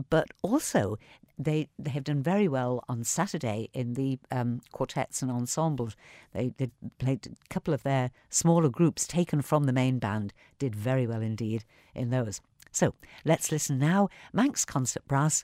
but 0.09 0.27
also 0.41 0.97
they 1.37 1.69
they 1.77 1.91
have 1.91 2.03
done 2.03 2.21
very 2.21 2.47
well 2.47 2.83
on 2.89 3.03
Saturday 3.03 3.69
in 3.73 3.93
the 3.93 4.19
um, 4.31 4.61
quartets 4.71 5.21
and 5.21 5.31
ensembles. 5.31 5.95
They, 6.33 6.53
they 6.57 6.69
played 6.97 7.27
a 7.27 7.53
couple 7.53 7.73
of 7.73 7.83
their 7.83 8.11
smaller 8.29 8.69
groups 8.69 9.07
taken 9.07 9.41
from 9.41 9.65
the 9.65 9.73
main 9.73 9.99
band, 9.99 10.33
did 10.59 10.75
very 10.75 11.05
well 11.05 11.21
indeed 11.21 11.63
in 11.93 12.09
those. 12.09 12.41
So 12.71 12.93
let's 13.25 13.51
listen 13.51 13.79
now. 13.79 14.09
Manx 14.33 14.65
Concert 14.65 15.07
Brass. 15.07 15.43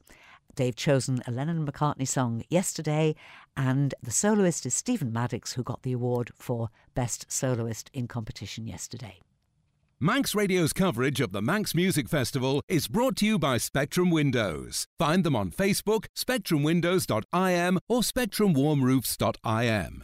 They've 0.56 0.76
chosen 0.76 1.24
a 1.26 1.32
Lennon 1.32 1.66
McCartney 1.66 2.08
song 2.08 2.44
yesterday, 2.48 3.16
and 3.58 3.96
the 4.04 4.12
soloist 4.12 4.68
is 4.68 4.76
Stephen 4.76 5.12
Maddocks, 5.12 5.54
who 5.54 5.64
got 5.64 5.82
the 5.82 5.94
award 5.94 6.32
for 6.36 6.70
Best 6.94 7.32
Soloist 7.32 7.90
in 7.92 8.08
competition 8.08 8.68
yesterday. 8.68 9.20
Manx 10.04 10.36
Radio's 10.36 10.74
coverage 10.74 11.22
of 11.22 11.32
the 11.32 11.42
Manx 11.42 11.74
Music 11.74 12.10
Festival 12.10 12.62
is 12.68 12.90
brought 12.90 13.16
to 13.16 13.26
you 13.26 13.40
by 13.40 13.58
Spectrum 13.58 14.12
Windows. 14.12 14.86
Find 15.00 15.24
them 15.24 15.34
on 15.34 15.50
Facebook, 15.50 16.08
spectrumwindows.im, 16.14 17.80
or 17.88 18.02
spectrumwarmroofs.im. 18.02 20.04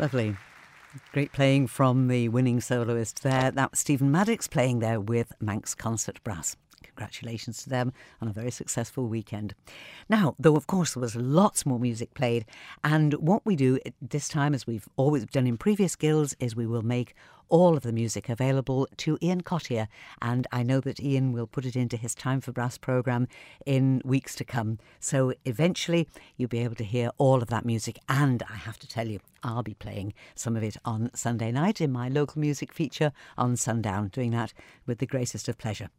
Lovely. 0.00 0.36
Great 1.12 1.32
playing 1.32 1.66
from 1.66 2.06
the 2.06 2.28
winning 2.28 2.60
soloist 2.60 3.24
there. 3.24 3.50
That 3.50 3.72
was 3.72 3.80
Stephen 3.80 4.12
Maddocks 4.12 4.48
playing 4.48 4.78
there 4.78 5.00
with 5.00 5.32
Manx 5.40 5.74
Concert 5.74 6.22
Brass. 6.22 6.56
Congratulations 6.84 7.64
to 7.64 7.70
them 7.70 7.92
on 8.20 8.28
a 8.28 8.32
very 8.32 8.52
successful 8.52 9.08
weekend. 9.08 9.54
Now, 10.08 10.36
though, 10.38 10.54
of 10.54 10.68
course, 10.68 10.94
there 10.94 11.00
was 11.00 11.16
lots 11.16 11.66
more 11.66 11.80
music 11.80 12.14
played, 12.14 12.44
and 12.84 13.14
what 13.14 13.44
we 13.44 13.56
do 13.56 13.80
this 14.00 14.28
time, 14.28 14.54
as 14.54 14.68
we've 14.68 14.88
always 14.96 15.26
done 15.26 15.48
in 15.48 15.58
previous 15.58 15.96
guilds, 15.96 16.36
is 16.38 16.54
we 16.54 16.66
will 16.66 16.82
make 16.82 17.16
all 17.48 17.76
of 17.76 17.82
the 17.82 17.92
music 17.92 18.28
available 18.28 18.88
to 18.98 19.18
Ian 19.22 19.42
Cottier. 19.42 19.88
And 20.20 20.46
I 20.52 20.62
know 20.62 20.80
that 20.80 21.00
Ian 21.00 21.32
will 21.32 21.46
put 21.46 21.64
it 21.64 21.76
into 21.76 21.96
his 21.96 22.14
Time 22.14 22.40
for 22.40 22.52
Brass 22.52 22.78
programme 22.78 23.28
in 23.66 24.02
weeks 24.04 24.34
to 24.36 24.44
come. 24.44 24.78
So 25.00 25.32
eventually 25.44 26.08
you'll 26.36 26.48
be 26.48 26.64
able 26.64 26.76
to 26.76 26.84
hear 26.84 27.10
all 27.18 27.42
of 27.42 27.48
that 27.48 27.64
music. 27.64 27.98
And 28.08 28.42
I 28.50 28.56
have 28.56 28.78
to 28.80 28.88
tell 28.88 29.08
you, 29.08 29.20
I'll 29.42 29.62
be 29.62 29.74
playing 29.74 30.14
some 30.34 30.56
of 30.56 30.62
it 30.62 30.76
on 30.84 31.10
Sunday 31.14 31.52
night 31.52 31.80
in 31.80 31.92
my 31.92 32.08
local 32.08 32.40
music 32.40 32.72
feature 32.72 33.12
on 33.36 33.56
Sundown, 33.56 34.08
doing 34.08 34.30
that 34.32 34.52
with 34.86 34.98
the 34.98 35.06
greatest 35.06 35.48
of 35.48 35.58
pleasure. 35.58 35.90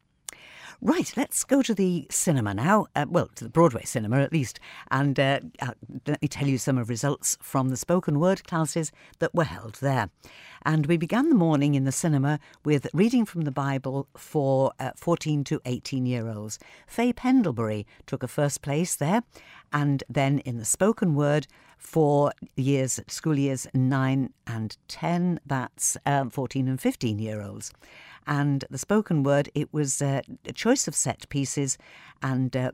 Right, 0.82 1.12
let's 1.18 1.44
go 1.44 1.62
to 1.62 1.74
the 1.74 2.08
cinema 2.10 2.54
now. 2.54 2.88
Uh, 2.96 3.06
well, 3.10 3.28
to 3.36 3.44
the 3.44 3.50
Broadway 3.50 3.84
cinema 3.84 4.22
at 4.22 4.32
least. 4.32 4.60
And 4.92 5.20
uh, 5.20 5.42
uh, 5.62 5.74
let 6.08 6.22
me 6.22 6.28
tell 6.28 6.48
you 6.48 6.58
some 6.58 6.78
of 6.78 6.88
the 6.88 6.92
results 6.92 7.38
from 7.42 7.70
the 7.70 7.78
spoken 7.78 8.20
word 8.20 8.44
classes 8.46 8.92
that 9.20 9.34
were 9.36 9.44
held 9.44 9.76
there. 9.76 10.10
And 10.66 10.86
we 10.86 10.98
began 10.98 11.30
the 11.30 11.36
morning 11.36 11.76
in 11.76 11.86
the 11.86 11.92
cinema 11.92 12.40
with 12.66 12.88
reading 12.94 13.26
from 13.26 13.42
the 13.42 13.52
Bible 13.52 14.08
for 14.18 14.74
uh, 14.80 14.92
14 14.96 15.44
to 15.46 15.62
18 15.66 16.06
year 16.06 16.28
olds. 16.28 16.60
Faye 16.88 17.14
Pendlebury 17.14 17.86
took 18.06 18.24
a 18.24 18.28
first 18.28 18.62
place 18.62 18.96
there. 18.96 19.24
And 19.72 20.04
then 20.10 20.40
in 20.40 20.58
the 20.58 20.66
spoken 20.66 21.16
word, 21.16 21.48
for 21.78 22.34
years, 22.58 23.00
school 23.08 23.40
years 23.40 23.66
9 23.74 24.34
and 24.46 24.78
10, 24.90 25.40
that's 25.46 25.96
um, 26.06 26.30
14 26.30 26.68
and 26.68 26.82
15 26.82 27.20
year 27.20 27.42
olds 27.42 27.72
and 28.28 28.66
the 28.70 28.78
spoken 28.78 29.24
word, 29.24 29.50
it 29.54 29.74
was 29.74 30.02
uh, 30.02 30.22
a 30.46 30.54
choice 30.54 30.88
of 30.88 30.96
set 30.96 31.28
pieces 31.30 31.78
and 32.22 32.56
uh, 32.56 32.72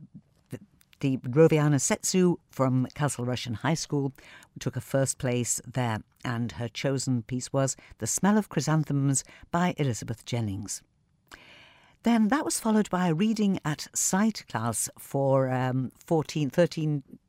the, 0.99 1.17
Roviana 1.17 1.79
Setsu 1.79 2.37
from 2.49 2.87
Castle 2.95 3.25
Rushen 3.25 3.55
High 3.55 3.73
School 3.75 4.13
took 4.59 4.75
a 4.75 4.81
first 4.81 5.17
place 5.17 5.61
there, 5.65 5.99
and 6.23 6.53
her 6.53 6.67
chosen 6.67 7.21
piece 7.23 7.51
was 7.51 7.75
The 7.99 8.07
Smell 8.07 8.37
of 8.37 8.49
Chrysanthemums 8.49 9.23
by 9.51 9.75
Elizabeth 9.77 10.25
Jennings. 10.25 10.81
Then 12.03 12.27
that 12.29 12.45
was 12.45 12.59
followed 12.59 12.89
by 12.89 13.07
a 13.07 13.13
reading 13.13 13.59
at 13.65 13.87
sight 13.93 14.45
class 14.47 14.89
for 14.99 15.49
um, 15.49 15.91
14, 16.05 16.49
13, 16.49 17.03
uh, 17.07 17.24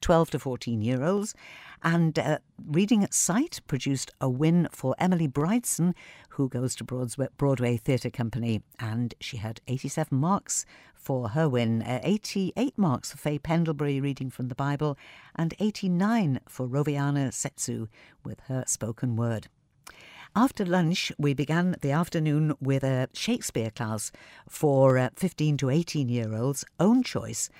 12 0.00 0.30
to 0.30 0.38
14 0.38 0.82
year 0.82 1.02
olds. 1.02 1.34
And 1.82 2.18
uh, 2.18 2.38
Reading 2.66 3.02
at 3.02 3.14
Sight 3.14 3.60
produced 3.66 4.10
a 4.20 4.28
win 4.28 4.68
for 4.70 4.94
Emily 4.98 5.28
Brightson, 5.28 5.94
who 6.30 6.48
goes 6.48 6.74
to 6.76 6.84
Broadway, 6.84 7.28
Broadway 7.36 7.76
Theatre 7.76 8.10
Company. 8.10 8.62
And 8.78 9.14
she 9.20 9.38
had 9.38 9.60
87 9.66 10.16
marks 10.16 10.66
for 10.94 11.30
her 11.30 11.48
win, 11.48 11.82
uh, 11.82 12.00
88 12.02 12.76
marks 12.76 13.10
for 13.10 13.16
Faye 13.16 13.38
Pendlebury 13.38 14.00
reading 14.00 14.30
from 14.30 14.48
the 14.48 14.54
Bible, 14.54 14.98
and 15.34 15.54
89 15.58 16.40
for 16.46 16.68
Roviana 16.68 17.32
Setsu 17.32 17.88
with 18.22 18.40
her 18.48 18.64
spoken 18.66 19.16
word. 19.16 19.48
After 20.36 20.64
lunch, 20.64 21.10
we 21.18 21.34
began 21.34 21.74
the 21.80 21.90
afternoon 21.90 22.54
with 22.60 22.84
a 22.84 23.08
Shakespeare 23.12 23.70
class 23.70 24.12
for 24.48 24.96
uh, 24.96 25.08
15 25.16 25.56
to 25.56 25.70
18 25.70 26.08
year 26.08 26.36
olds, 26.36 26.64
own 26.78 27.02
choice, 27.02 27.50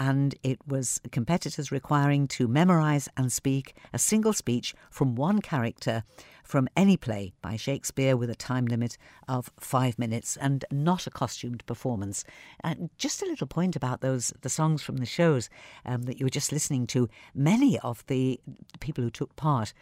and 0.00 0.34
it 0.42 0.58
was 0.66 0.98
competitors 1.12 1.70
requiring 1.70 2.26
to 2.26 2.48
memorise 2.48 3.06
and 3.18 3.30
speak 3.30 3.76
a 3.92 3.98
single 3.98 4.32
speech 4.32 4.74
from 4.90 5.14
one 5.14 5.42
character 5.42 6.02
from 6.42 6.68
any 6.74 6.96
play 6.96 7.34
by 7.42 7.54
Shakespeare 7.54 8.16
with 8.16 8.30
a 8.30 8.34
time 8.34 8.64
limit 8.64 8.96
of 9.28 9.52
five 9.60 9.98
minutes 9.98 10.38
and 10.38 10.64
not 10.72 11.06
a 11.06 11.10
costumed 11.10 11.64
performance. 11.66 12.24
And 12.64 12.88
just 12.96 13.22
a 13.22 13.26
little 13.26 13.46
point 13.46 13.76
about 13.76 14.00
those 14.00 14.32
the 14.40 14.48
songs 14.48 14.82
from 14.82 14.96
the 14.96 15.06
shows 15.06 15.50
um, 15.84 16.02
that 16.02 16.18
you 16.18 16.26
were 16.26 16.30
just 16.30 16.50
listening 16.50 16.86
to. 16.88 17.08
Many 17.34 17.78
of 17.80 18.04
the 18.06 18.40
people 18.80 19.04
who 19.04 19.10
took 19.10 19.36
part 19.36 19.74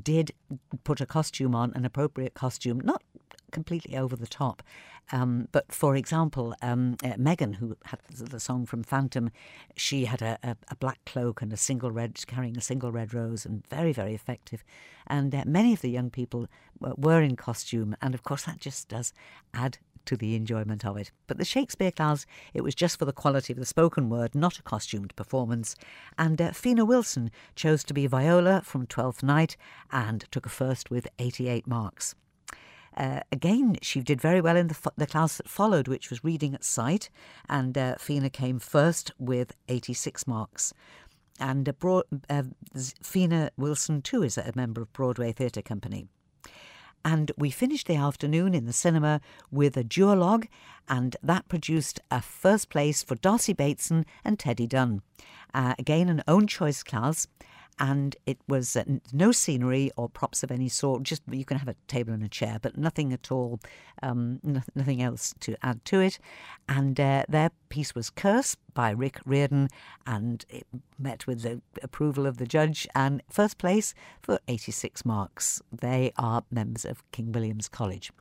did 0.00 0.32
put 0.84 1.00
a 1.00 1.06
costume 1.06 1.54
on, 1.54 1.72
an 1.74 1.84
appropriate 1.84 2.34
costume, 2.34 2.80
not 2.84 3.02
completely 3.54 3.96
over 3.96 4.16
the 4.16 4.26
top. 4.26 4.62
Um, 5.12 5.48
but 5.52 5.70
for 5.72 5.96
example, 5.96 6.54
um, 6.62 6.96
uh, 7.04 7.14
Megan, 7.16 7.54
who 7.54 7.76
had 7.84 8.00
the 8.10 8.40
song 8.40 8.66
from 8.66 8.82
Phantom, 8.82 9.30
she 9.76 10.06
had 10.06 10.22
a, 10.22 10.38
a, 10.42 10.56
a, 10.68 10.76
black 10.76 10.98
cloak 11.04 11.42
and 11.42 11.52
a 11.52 11.58
single 11.58 11.90
red, 11.90 12.18
carrying 12.26 12.56
a 12.56 12.62
single 12.62 12.90
red 12.90 13.12
rose, 13.12 13.44
and 13.44 13.66
very, 13.68 13.92
very 13.92 14.14
effective. 14.14 14.64
And 15.06 15.34
uh, 15.34 15.44
many 15.46 15.72
of 15.74 15.82
the 15.82 15.90
young 15.90 16.10
people 16.10 16.46
were 16.80 17.20
in 17.20 17.36
costume, 17.36 17.94
and 18.00 18.14
of 18.14 18.22
course, 18.22 18.44
that 18.44 18.60
just 18.60 18.88
does 18.88 19.12
add 19.52 19.78
to 20.06 20.16
the 20.16 20.34
enjoyment 20.34 20.84
of 20.84 20.96
it. 20.96 21.10
But 21.26 21.38
the 21.38 21.44
Shakespeare 21.44 21.90
class, 21.90 22.26
it 22.52 22.62
was 22.62 22.74
just 22.74 22.98
for 22.98 23.04
the 23.04 23.12
quality 23.12 23.52
of 23.52 23.58
the 23.58 23.66
spoken 23.66 24.08
word, 24.08 24.34
not 24.34 24.58
a 24.58 24.62
costumed 24.62 25.14
performance. 25.16 25.76
And 26.18 26.40
uh, 26.40 26.52
Fina 26.52 26.84
Wilson 26.84 27.30
chose 27.54 27.84
to 27.84 27.94
be 27.94 28.06
Viola 28.06 28.62
from 28.62 28.86
Twelfth 28.86 29.22
Night 29.22 29.56
and 29.90 30.24
took 30.30 30.46
a 30.46 30.50
first 30.50 30.90
with 30.90 31.08
88 31.18 31.66
marks. 31.66 32.14
Uh, 32.96 33.20
again, 33.32 33.76
she 33.82 34.00
did 34.00 34.20
very 34.20 34.40
well 34.40 34.56
in 34.56 34.68
the, 34.68 34.92
the 34.96 35.06
class 35.06 35.36
that 35.36 35.48
followed, 35.48 35.88
which 35.88 36.10
was 36.10 36.22
reading 36.22 36.54
at 36.54 36.64
sight, 36.64 37.10
and 37.48 37.76
uh, 37.76 37.96
Fina 37.98 38.30
came 38.30 38.58
first 38.58 39.10
with 39.18 39.56
86 39.68 40.26
marks. 40.26 40.72
And 41.40 41.68
uh, 41.68 42.02
uh, 42.30 42.42
Fina 43.02 43.50
Wilson, 43.56 44.02
too, 44.02 44.22
is 44.22 44.38
a 44.38 44.52
member 44.54 44.80
of 44.80 44.92
Broadway 44.92 45.32
Theatre 45.32 45.62
Company. 45.62 46.06
And 47.04 47.32
we 47.36 47.50
finished 47.50 47.86
the 47.86 47.96
afternoon 47.96 48.54
in 48.54 48.64
the 48.64 48.72
cinema 48.72 49.20
with 49.50 49.76
a 49.76 49.84
duologue, 49.84 50.46
and 50.88 51.16
that 51.22 51.48
produced 51.48 52.00
a 52.10 52.22
first 52.22 52.70
place 52.70 53.02
for 53.02 53.16
Darcy 53.16 53.52
Bateson 53.52 54.06
and 54.24 54.38
Teddy 54.38 54.66
Dunn. 54.66 55.02
Uh, 55.52 55.74
again, 55.78 56.08
an 56.08 56.22
own 56.26 56.46
choice 56.46 56.82
class 56.82 57.26
and 57.78 58.16
it 58.26 58.38
was 58.46 58.76
uh, 58.76 58.84
no 59.12 59.32
scenery 59.32 59.90
or 59.96 60.08
props 60.08 60.42
of 60.42 60.50
any 60.50 60.68
sort. 60.68 61.02
Just 61.02 61.22
you 61.30 61.44
can 61.44 61.58
have 61.58 61.68
a 61.68 61.76
table 61.88 62.12
and 62.12 62.22
a 62.22 62.28
chair, 62.28 62.58
but 62.60 62.78
nothing 62.78 63.12
at 63.12 63.32
all, 63.32 63.60
um, 64.02 64.40
no, 64.42 64.62
nothing 64.74 65.02
else 65.02 65.34
to 65.40 65.56
add 65.62 65.84
to 65.86 66.00
it. 66.00 66.18
And 66.68 66.98
uh, 67.00 67.24
their 67.28 67.50
piece 67.68 67.94
was 67.94 68.10
Curse 68.10 68.56
by 68.74 68.90
Rick 68.90 69.20
Riordan, 69.24 69.68
and 70.06 70.44
it 70.48 70.66
met 70.98 71.26
with 71.26 71.42
the 71.42 71.60
approval 71.82 72.26
of 72.26 72.38
the 72.38 72.46
judge. 72.46 72.86
And 72.94 73.22
first 73.28 73.58
place 73.58 73.94
for 74.22 74.38
86 74.46 75.04
marks. 75.04 75.60
They 75.72 76.12
are 76.16 76.44
members 76.50 76.84
of 76.84 77.02
King 77.10 77.32
William's 77.32 77.68
College. 77.68 78.12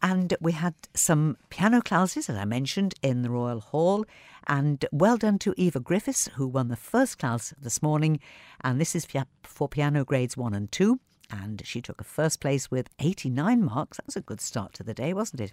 And 0.00 0.34
we 0.40 0.52
had 0.52 0.74
some 0.94 1.36
piano 1.50 1.80
classes, 1.82 2.28
as 2.28 2.36
I 2.36 2.44
mentioned, 2.44 2.94
in 3.02 3.22
the 3.22 3.30
Royal 3.30 3.60
Hall. 3.60 4.04
And 4.48 4.86
well 4.90 5.18
done 5.18 5.38
to 5.40 5.54
Eva 5.58 5.78
Griffiths, 5.78 6.28
who 6.34 6.46
won 6.48 6.68
the 6.68 6.76
first 6.76 7.18
class 7.18 7.52
this 7.60 7.82
morning. 7.82 8.18
And 8.62 8.80
this 8.80 8.96
is 8.96 9.06
for 9.42 9.68
piano 9.68 10.04
grades 10.04 10.36
one 10.36 10.54
and 10.54 10.72
two. 10.72 11.00
And 11.30 11.60
she 11.66 11.82
took 11.82 12.00
a 12.00 12.04
first 12.04 12.40
place 12.40 12.70
with 12.70 12.88
89 12.98 13.62
marks. 13.62 13.98
That 13.98 14.06
was 14.06 14.16
a 14.16 14.22
good 14.22 14.40
start 14.40 14.72
to 14.74 14.82
the 14.82 14.94
day, 14.94 15.12
wasn't 15.12 15.42
it? 15.42 15.52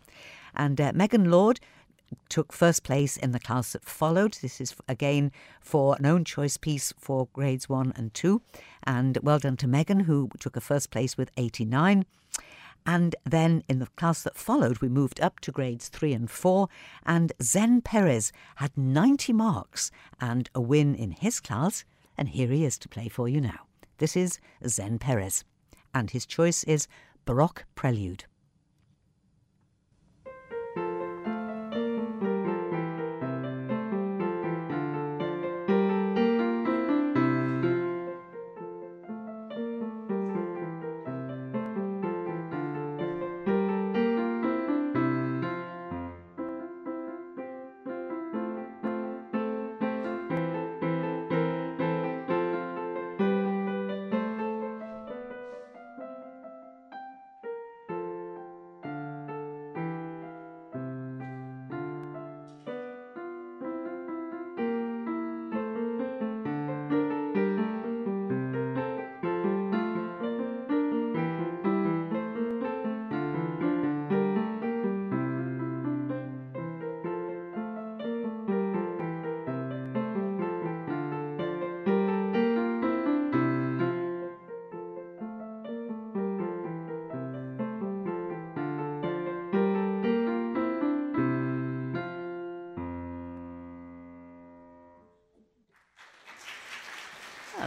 And 0.56 0.80
uh, 0.80 0.94
Megan 0.96 1.30
Lord 1.30 1.60
took 2.30 2.54
first 2.54 2.84
place 2.84 3.18
in 3.18 3.32
the 3.32 3.40
class 3.40 3.74
that 3.74 3.84
followed. 3.84 4.38
This 4.42 4.62
is 4.62 4.76
again 4.88 5.32
for 5.60 5.98
an 6.00 6.06
own 6.06 6.24
choice 6.24 6.56
piece 6.56 6.94
for 6.98 7.28
grades 7.34 7.68
one 7.68 7.92
and 7.98 8.14
two. 8.14 8.42
And 8.84 9.18
well 9.22 9.40
done 9.40 9.58
to 9.58 9.68
Megan, 9.68 10.02
who 10.02 10.30
took 10.40 10.56
a 10.56 10.62
first 10.62 10.92
place 10.92 11.18
with 11.18 11.32
89. 11.36 12.06
And 12.86 13.16
then 13.26 13.64
in 13.68 13.80
the 13.80 13.88
class 13.96 14.22
that 14.24 14.38
followed, 14.38 14.78
we 14.78 14.90
moved 14.90 15.20
up 15.20 15.40
to 15.42 15.52
grades 15.52 15.88
three 15.90 16.14
and 16.14 16.30
four, 16.30 16.70
and 17.04 17.34
Zen 17.42 17.82
Perez 17.82 18.32
had 18.58 18.78
90 18.78 19.34
marks 19.34 19.92
and 20.22 20.50
a 20.54 20.62
win 20.62 20.94
in 20.94 21.12
his 21.12 21.40
class, 21.40 21.84
and 22.18 22.30
here 22.30 22.50
he 22.50 22.64
is 22.64 22.78
to 22.80 22.90
play 22.90 23.10
for 23.10 23.28
you 23.28 23.42
now. 23.42 23.66
This 23.98 24.16
is 24.16 24.40
Zen 24.68 25.00
Perez, 25.00 25.44
and 25.94 26.12
his 26.12 26.26
choice 26.26 26.64
is 26.66 26.88
Baroque 27.26 27.66
Prelude. 27.74 28.26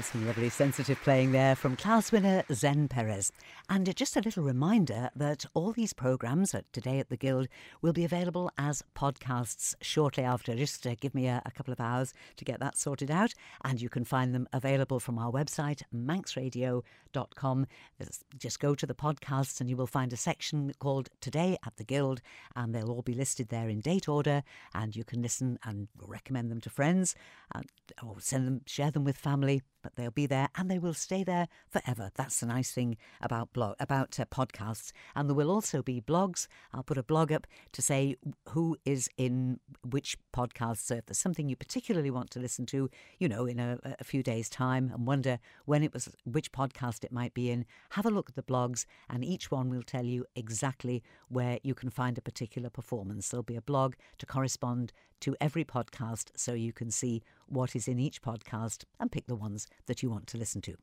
Some 0.08 0.26
lovely 0.26 0.48
sensitive 0.48 0.98
playing 1.02 1.32
there 1.32 1.54
from 1.54 1.76
class 1.76 2.10
winner 2.10 2.42
Zen 2.50 2.88
Perez. 2.88 3.30
And 3.68 3.94
just 3.94 4.16
a 4.16 4.22
little 4.22 4.42
reminder 4.42 5.10
that 5.14 5.44
all 5.52 5.72
these 5.72 5.92
programmes 5.92 6.54
at 6.54 6.72
Today 6.72 6.98
at 6.98 7.10
the 7.10 7.16
Guild 7.18 7.46
will 7.82 7.92
be 7.92 8.06
available 8.06 8.50
as 8.56 8.82
podcasts 8.96 9.74
shortly 9.82 10.24
after. 10.24 10.54
Just 10.54 10.86
uh, 10.86 10.94
give 10.98 11.14
me 11.14 11.26
a, 11.26 11.42
a, 11.44 11.50
couple 11.50 11.72
of 11.72 11.80
hours 11.80 12.14
to 12.36 12.44
get 12.46 12.58
that 12.60 12.78
sorted 12.78 13.10
out. 13.10 13.34
And 13.66 13.82
you 13.82 13.90
can 13.90 14.04
find 14.04 14.34
them 14.34 14.48
available 14.50 14.98
from 14.98 15.18
our 15.18 15.30
website, 15.30 15.82
manxradio.com. 15.94 17.66
Just 18.38 18.60
go 18.60 18.74
to 18.74 18.86
the 18.86 18.94
podcasts 18.94 19.60
and 19.60 19.68
you 19.68 19.76
will 19.76 19.86
find 19.86 20.10
a 20.14 20.16
section 20.16 20.72
called 20.78 21.10
Today 21.20 21.58
at 21.66 21.76
the 21.76 21.84
Guild. 21.84 22.22
And 22.56 22.74
they'll 22.74 22.90
all 22.90 23.02
be 23.02 23.14
listed 23.14 23.50
there 23.50 23.68
in 23.68 23.80
date 23.80 24.08
order. 24.08 24.42
And 24.74 24.96
you 24.96 25.04
can 25.04 25.20
listen 25.20 25.58
and 25.64 25.88
recommend 26.00 26.50
them 26.50 26.62
to 26.62 26.70
friends 26.70 27.14
and, 27.54 27.66
or 28.02 28.16
send 28.20 28.46
them, 28.46 28.62
share 28.64 28.90
them 28.90 29.04
with 29.04 29.18
family 29.18 29.62
but 29.82 29.96
they'll 29.96 30.10
be 30.10 30.26
there 30.26 30.48
and 30.56 30.70
they 30.70 30.78
will 30.78 30.94
stay 30.94 31.22
there 31.24 31.48
forever. 31.68 32.10
That's 32.14 32.40
the 32.40 32.46
nice 32.46 32.70
thing 32.70 32.96
about 33.20 33.52
blog 33.52 33.76
about 33.78 34.18
uh, 34.18 34.24
podcasts. 34.26 34.92
And 35.14 35.28
there 35.28 35.34
will 35.34 35.50
also 35.50 35.82
be 35.82 36.00
blogs. 36.00 36.46
I'll 36.72 36.82
put 36.82 36.98
a 36.98 37.02
blog 37.02 37.32
up 37.32 37.46
to 37.72 37.82
say 37.82 38.16
who 38.50 38.76
is 38.84 39.08
in 39.16 39.60
which 39.88 40.16
podcast. 40.34 40.78
So 40.78 40.96
if 40.96 41.06
there's 41.06 41.18
something 41.18 41.48
you 41.48 41.56
particularly 41.56 42.10
want 42.10 42.30
to 42.30 42.40
listen 42.40 42.66
to, 42.66 42.90
you 43.18 43.28
know, 43.28 43.46
in 43.46 43.58
a, 43.58 43.78
a 43.98 44.04
few 44.04 44.22
days' 44.22 44.48
time, 44.48 44.90
and 44.94 45.06
wonder 45.06 45.38
when 45.64 45.82
it 45.82 45.92
was 45.92 46.08
which 46.24 46.52
podcast 46.52 47.04
it 47.04 47.12
might 47.12 47.34
be 47.34 47.50
in, 47.50 47.64
have 47.90 48.06
a 48.06 48.10
look 48.10 48.28
at 48.28 48.36
the 48.36 48.42
blogs, 48.42 48.84
and 49.08 49.24
each 49.24 49.50
one 49.50 49.68
will 49.68 49.82
tell 49.82 50.04
you 50.04 50.24
exactly 50.34 51.02
where 51.28 51.58
you 51.62 51.74
can 51.74 51.90
find 51.90 52.18
a 52.18 52.22
particular 52.22 52.70
performance. 52.70 53.28
There'll 53.28 53.42
be 53.42 53.56
a 53.56 53.62
blog 53.62 53.94
to 54.18 54.26
correspond 54.26 54.92
to 55.20 55.36
every 55.40 55.64
podcast 55.64 56.30
so 56.36 56.52
you 56.52 56.72
can 56.72 56.90
see 56.90 57.22
what 57.46 57.76
is 57.76 57.88
in 57.88 57.98
each 57.98 58.22
podcast 58.22 58.84
and 59.00 59.12
pick 59.12 59.26
the 59.26 59.36
ones 59.36 59.66
that 59.86 60.02
you 60.02 60.10
want 60.10 60.26
to 60.28 60.38
listen 60.38 60.60
to. 60.62 60.74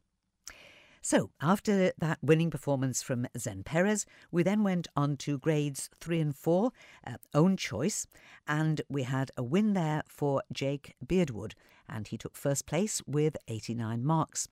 So, 1.02 1.30
after 1.40 1.92
that 2.00 2.18
winning 2.24 2.50
performance 2.50 3.04
from 3.04 3.28
Zen 3.38 3.62
Perez, 3.62 4.08
we 4.32 4.42
then 4.42 4.64
went 4.64 4.88
on 4.96 5.18
to 5.18 5.38
grades 5.38 5.88
three 6.02 6.20
and 6.20 6.36
four, 6.36 6.72
uh, 7.06 7.18
own 7.32 7.58
choice, 7.58 8.08
and 8.48 8.82
we 8.90 9.04
had 9.04 9.30
a 9.38 9.44
win 9.44 9.74
there 9.74 10.02
for 10.08 10.42
Jake 10.52 10.96
Beardwood, 11.06 11.54
and 11.88 12.08
he 12.08 12.18
took 12.18 12.36
first 12.36 12.66
place 12.66 13.04
with 13.06 13.38
89 13.48 14.04
marks. 14.04 14.48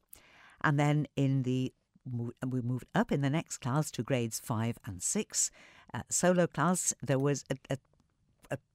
And 0.62 0.80
then 0.80 1.08
in 1.16 1.42
the 1.42 1.74
we 2.06 2.62
moved 2.62 2.88
up 2.94 3.12
in 3.12 3.22
the 3.22 3.30
next 3.30 3.58
class 3.58 3.90
to 3.92 4.04
grades 4.04 4.40
five 4.40 4.78
and 4.86 5.02
six. 5.02 5.50
Uh, 5.94 6.02
solo 6.10 6.48
class, 6.48 6.94
there 7.02 7.20
was 7.20 7.46
a, 7.50 7.56
a 7.74 7.78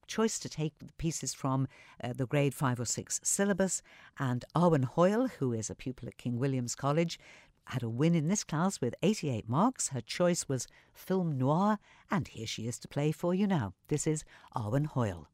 choice 0.06 0.38
to 0.38 0.48
take 0.48 0.78
the 0.78 0.92
pieces 0.98 1.34
from 1.34 1.68
uh, 2.02 2.12
the 2.14 2.26
grade 2.26 2.54
5 2.54 2.80
or 2.80 2.84
6 2.84 3.20
syllabus. 3.22 3.82
And 4.18 4.44
Arwen 4.54 4.84
Hoile, 4.94 5.30
who 5.38 5.52
is 5.52 5.70
a 5.70 5.74
pupil 5.74 6.08
at 6.08 6.18
King 6.18 6.38
William's 6.38 6.74
College, 6.74 7.18
had 7.66 7.82
a 7.82 7.88
win 7.88 8.14
in 8.14 8.28
this 8.28 8.44
class 8.44 8.80
with 8.80 8.94
88 9.02 9.48
marks. 9.48 9.88
Her 9.90 10.00
choice 10.00 10.48
was 10.48 10.66
film 10.94 11.36
noir, 11.36 11.78
and 12.10 12.26
here 12.26 12.46
she 12.46 12.66
is 12.66 12.78
to 12.80 12.88
play 12.88 13.12
for 13.12 13.34
you 13.34 13.46
now. 13.46 13.74
This 13.88 14.06
is 14.06 14.24
Arwen 14.56 14.86
Hoile. 14.86 15.26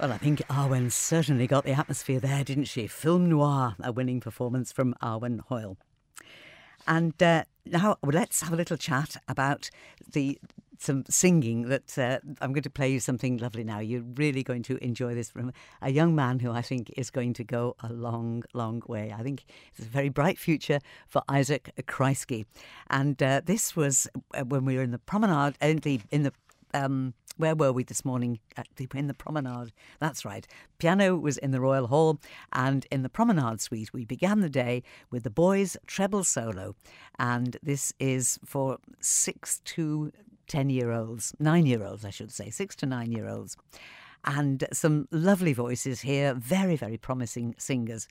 Well, 0.00 0.12
I 0.12 0.16
think 0.16 0.40
Arwen 0.48 0.90
certainly 0.90 1.46
got 1.46 1.64
the 1.66 1.72
atmosphere 1.72 2.20
there, 2.20 2.42
didn't 2.42 2.64
she? 2.64 2.86
Film 2.86 3.28
noir, 3.28 3.76
a 3.82 3.92
winning 3.92 4.18
performance 4.18 4.72
from 4.72 4.94
Arwen 5.02 5.40
Hoile. 5.50 5.76
And 6.86 7.22
uh, 7.22 7.44
now 7.66 7.98
let's 8.02 8.40
have 8.40 8.54
a 8.54 8.56
little 8.56 8.78
chat 8.78 9.18
about 9.28 9.68
the 10.10 10.38
some 10.78 11.04
singing 11.10 11.68
that 11.68 11.98
uh, 11.98 12.18
I'm 12.40 12.54
going 12.54 12.62
to 12.62 12.70
play 12.70 12.90
you 12.90 12.98
something 12.98 13.36
lovely 13.36 13.62
now. 13.62 13.80
You're 13.80 14.00
really 14.14 14.42
going 14.42 14.62
to 14.62 14.82
enjoy 14.82 15.14
this 15.14 15.28
from 15.28 15.52
a 15.82 15.90
young 15.90 16.14
man 16.14 16.38
who 16.38 16.50
I 16.50 16.62
think 16.62 16.90
is 16.96 17.10
going 17.10 17.34
to 17.34 17.44
go 17.44 17.76
a 17.82 17.92
long, 17.92 18.44
long 18.54 18.80
way. 18.88 19.14
I 19.14 19.22
think 19.22 19.44
it's 19.74 19.86
a 19.86 19.90
very 19.90 20.08
bright 20.08 20.38
future 20.38 20.78
for 21.08 21.20
Isaak 21.28 21.72
Kreisky. 21.82 22.46
And 22.88 23.22
uh, 23.22 23.42
this 23.44 23.76
was 23.76 24.08
uh, 24.32 24.44
when 24.44 24.64
we 24.64 24.76
were 24.76 24.82
in 24.82 24.92
the 24.92 24.98
promenade, 24.98 25.56
in 25.60 25.80
the, 25.80 26.00
in 26.10 26.22
the 26.22 26.32
um, 26.72 27.12
where 27.40 27.54
were 27.54 27.72
we 27.72 27.84
this 27.84 28.04
morning? 28.04 28.38
in 28.94 29.06
the 29.06 29.14
promenade. 29.14 29.72
That's 29.98 30.24
right. 30.24 30.46
Piano 30.78 31.16
was 31.16 31.38
in 31.38 31.50
the 31.50 31.60
Royal 31.60 31.86
Hall, 31.86 32.20
and 32.52 32.86
in 32.90 33.02
the 33.02 33.08
promenade 33.08 33.60
suite, 33.60 33.92
we 33.92 34.04
began 34.04 34.40
the 34.40 34.50
day 34.50 34.82
with 35.10 35.22
the 35.22 35.30
boys' 35.30 35.76
treble 35.86 36.24
solo. 36.24 36.74
And 37.18 37.56
this 37.62 37.92
is 37.98 38.38
for 38.44 38.78
six 39.00 39.60
to 39.64 40.12
10 40.48 40.70
year 40.70 40.90
olds, 40.90 41.34
nine 41.38 41.66
year 41.66 41.84
olds, 41.84 42.04
I 42.04 42.10
should 42.10 42.32
say, 42.32 42.50
six 42.50 42.76
to 42.76 42.86
nine 42.86 43.12
year 43.12 43.28
olds. 43.28 43.56
And 44.24 44.66
some 44.72 45.08
lovely 45.10 45.54
voices 45.54 46.00
here, 46.02 46.34
very, 46.34 46.76
very 46.76 46.98
promising 46.98 47.54
singers 47.56 48.06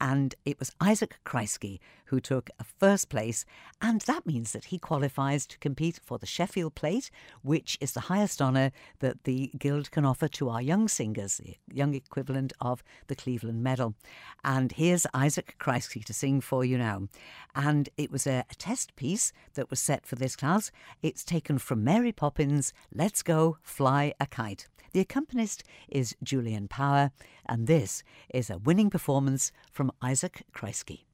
and 0.00 0.34
it 0.44 0.58
was 0.58 0.72
Isaak 0.80 1.18
Kreisky 1.24 1.80
who 2.06 2.20
took 2.20 2.50
first 2.80 3.08
place, 3.08 3.44
and 3.80 4.00
that 4.02 4.26
means 4.26 4.52
that 4.52 4.66
he 4.66 4.78
qualifies 4.78 5.46
to 5.46 5.58
compete 5.58 6.00
for 6.02 6.18
the 6.18 6.26
Sheffield 6.26 6.74
Plate, 6.74 7.10
which 7.42 7.78
is 7.80 7.92
the 7.92 8.00
highest 8.00 8.42
honour 8.42 8.72
that 8.98 9.24
the 9.24 9.52
Guild 9.58 9.90
can 9.90 10.04
offer 10.04 10.26
to 10.28 10.48
our 10.48 10.62
young 10.62 10.88
singers, 10.88 11.36
the 11.36 11.56
young 11.72 11.94
equivalent 11.94 12.52
of 12.60 12.82
the 13.06 13.14
Cleveland 13.14 13.62
Medal. 13.62 13.94
And 14.42 14.72
here's 14.72 15.06
Isaak 15.14 15.56
Kreisky 15.60 16.04
to 16.04 16.12
sing 16.12 16.40
for 16.40 16.64
you 16.64 16.78
now. 16.78 17.08
And 17.54 17.88
it 17.96 18.10
was 18.10 18.26
a, 18.26 18.44
a 18.50 18.54
test 18.54 18.96
piece 18.96 19.32
that 19.54 19.70
was 19.70 19.78
set 19.78 20.06
for 20.06 20.16
this 20.16 20.34
class. 20.34 20.72
It's 21.02 21.24
taken 21.24 21.58
from 21.58 21.84
Mary 21.84 22.12
Poppins' 22.12 22.72
Let's 22.92 23.22
Go 23.22 23.58
Fly 23.62 24.14
a 24.18 24.26
Kite. 24.26 24.66
The 24.92 25.00
accompanist 25.00 25.62
is 25.88 26.16
Julian 26.20 26.66
Power, 26.66 27.12
and 27.46 27.66
this 27.66 28.02
is 28.32 28.50
a 28.50 28.58
winning 28.58 28.90
performance 28.90 29.52
from 29.72 29.92
Isaak 30.02 30.42
Kreisky. 30.54 31.04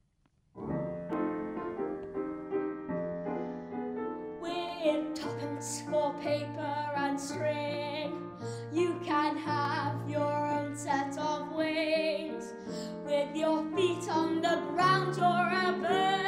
With 4.40 5.14
tuppence 5.14 5.82
for 5.90 6.14
paper 6.22 6.92
and 6.96 7.20
string, 7.20 8.30
you 8.72 9.00
can 9.04 9.36
have 9.38 9.96
your 10.08 10.46
own 10.46 10.76
set 10.76 11.16
of 11.18 11.52
wings. 11.52 12.54
With 13.04 13.34
your 13.34 13.64
feet 13.74 14.08
on 14.10 14.42
the 14.42 14.60
ground, 14.74 15.16
you're 15.16 15.26
a 15.26 15.72
bird 15.80 16.25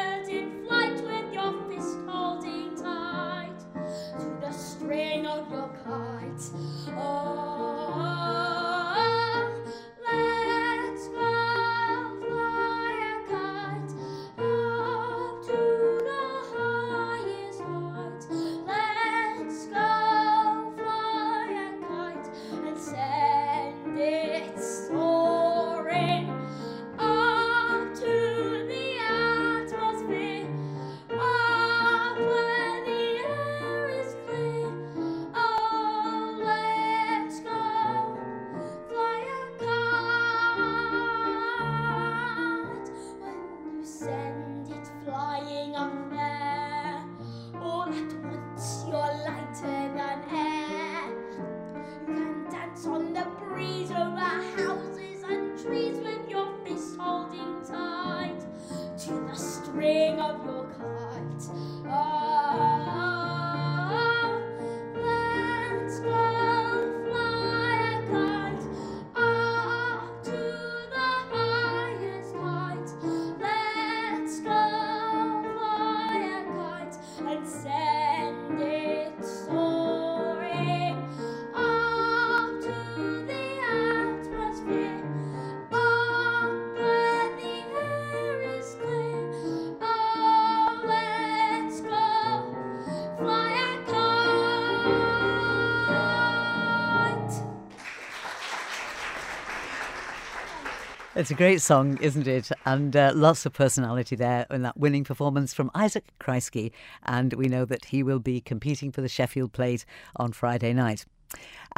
It's 101.18 101.32
a 101.32 101.34
great 101.34 101.60
song, 101.60 101.98
isn't 102.00 102.28
it? 102.28 102.52
And 102.64 102.94
uh, 102.94 103.10
lots 103.12 103.44
of 103.44 103.52
personality 103.52 104.14
there 104.14 104.46
in 104.52 104.62
that 104.62 104.76
winning 104.76 105.02
performance 105.02 105.52
from 105.52 105.68
Isaak 105.74 106.04
Kreisky. 106.20 106.70
And 107.02 107.32
we 107.32 107.48
know 107.48 107.64
that 107.64 107.86
he 107.86 108.04
will 108.04 108.20
be 108.20 108.40
competing 108.40 108.92
for 108.92 109.00
the 109.00 109.08
Sheffield 109.08 109.52
Plate 109.52 109.84
on 110.14 110.30
Friday 110.30 110.72
night. 110.72 111.06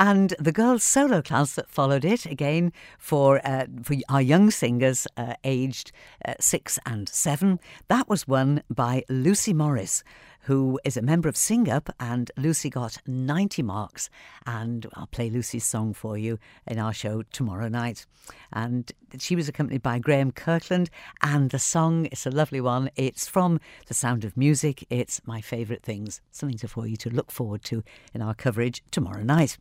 And 0.01 0.33
the 0.39 0.51
girls' 0.51 0.83
solo 0.83 1.21
class 1.21 1.53
that 1.57 1.69
followed 1.69 2.07
it, 2.07 2.25
again 2.25 2.73
for 2.99 3.39
uh, 3.47 3.67
for 3.83 3.97
our 4.09 4.23
young 4.23 4.51
singers 4.51 5.07
uh, 5.19 5.35
aged 5.45 5.93
uh, 6.25 6.33
six 6.41 6.79
and 6.87 7.07
seven, 7.07 7.61
that 7.89 8.09
was 8.09 8.27
won 8.27 8.63
by 8.71 9.05
Lucy 9.11 9.53
Morris, 9.53 10.03
who 10.45 10.81
is 10.87 10.97
a 10.97 11.03
member 11.03 11.29
of 11.29 11.37
Sing 11.37 11.69
Up, 11.69 11.95
and 12.01 12.31
Lucy 12.39 12.71
got 12.71 12.97
90 13.07 13.63
marks. 13.63 14.09
And 14.47 14.87
I'll 14.95 15.07
play 15.07 15.29
Lucy's 15.29 15.67
song 15.67 15.93
for 15.93 16.17
you 16.17 16.39
in 16.67 16.79
our 16.79 16.95
show 16.95 17.21
tomorrow 17.31 17.69
night. 17.69 18.07
And 18.55 18.91
she 19.19 19.37
was 19.37 19.51
accompanied 19.51 19.83
by 19.83 19.99
Graham 19.99 20.33
Kirkland, 20.33 20.89
and 21.21 21.51
the 21.51 21.59
song 21.59 22.07
is 22.07 22.25
a 22.25 22.31
lovely 22.31 22.63
one. 22.63 22.89
It's 22.97 23.29
from 23.29 23.61
The 23.87 23.93
Sound 23.93 24.25
of 24.25 24.35
Music. 24.35 24.83
It's 24.89 25.21
my 25.27 25.43
favourite 25.43 25.83
things, 25.83 26.23
something 26.31 26.57
for 26.57 26.87
you 26.87 26.97
to 26.97 27.11
look 27.11 27.31
forward 27.31 27.63
to 27.65 27.85
in 28.15 28.23
our 28.23 28.33
coverage 28.33 28.83
tomorrow 28.91 29.23
night. 29.23 29.59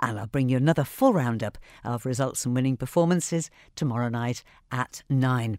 And 0.00 0.18
I'll 0.18 0.26
bring 0.26 0.48
you 0.48 0.56
another 0.56 0.84
full 0.84 1.12
roundup 1.12 1.56
of 1.84 2.04
results 2.04 2.44
and 2.44 2.54
winning 2.54 2.76
performances 2.76 3.50
tomorrow 3.76 4.08
night 4.08 4.42
at 4.72 5.02
nine. 5.08 5.58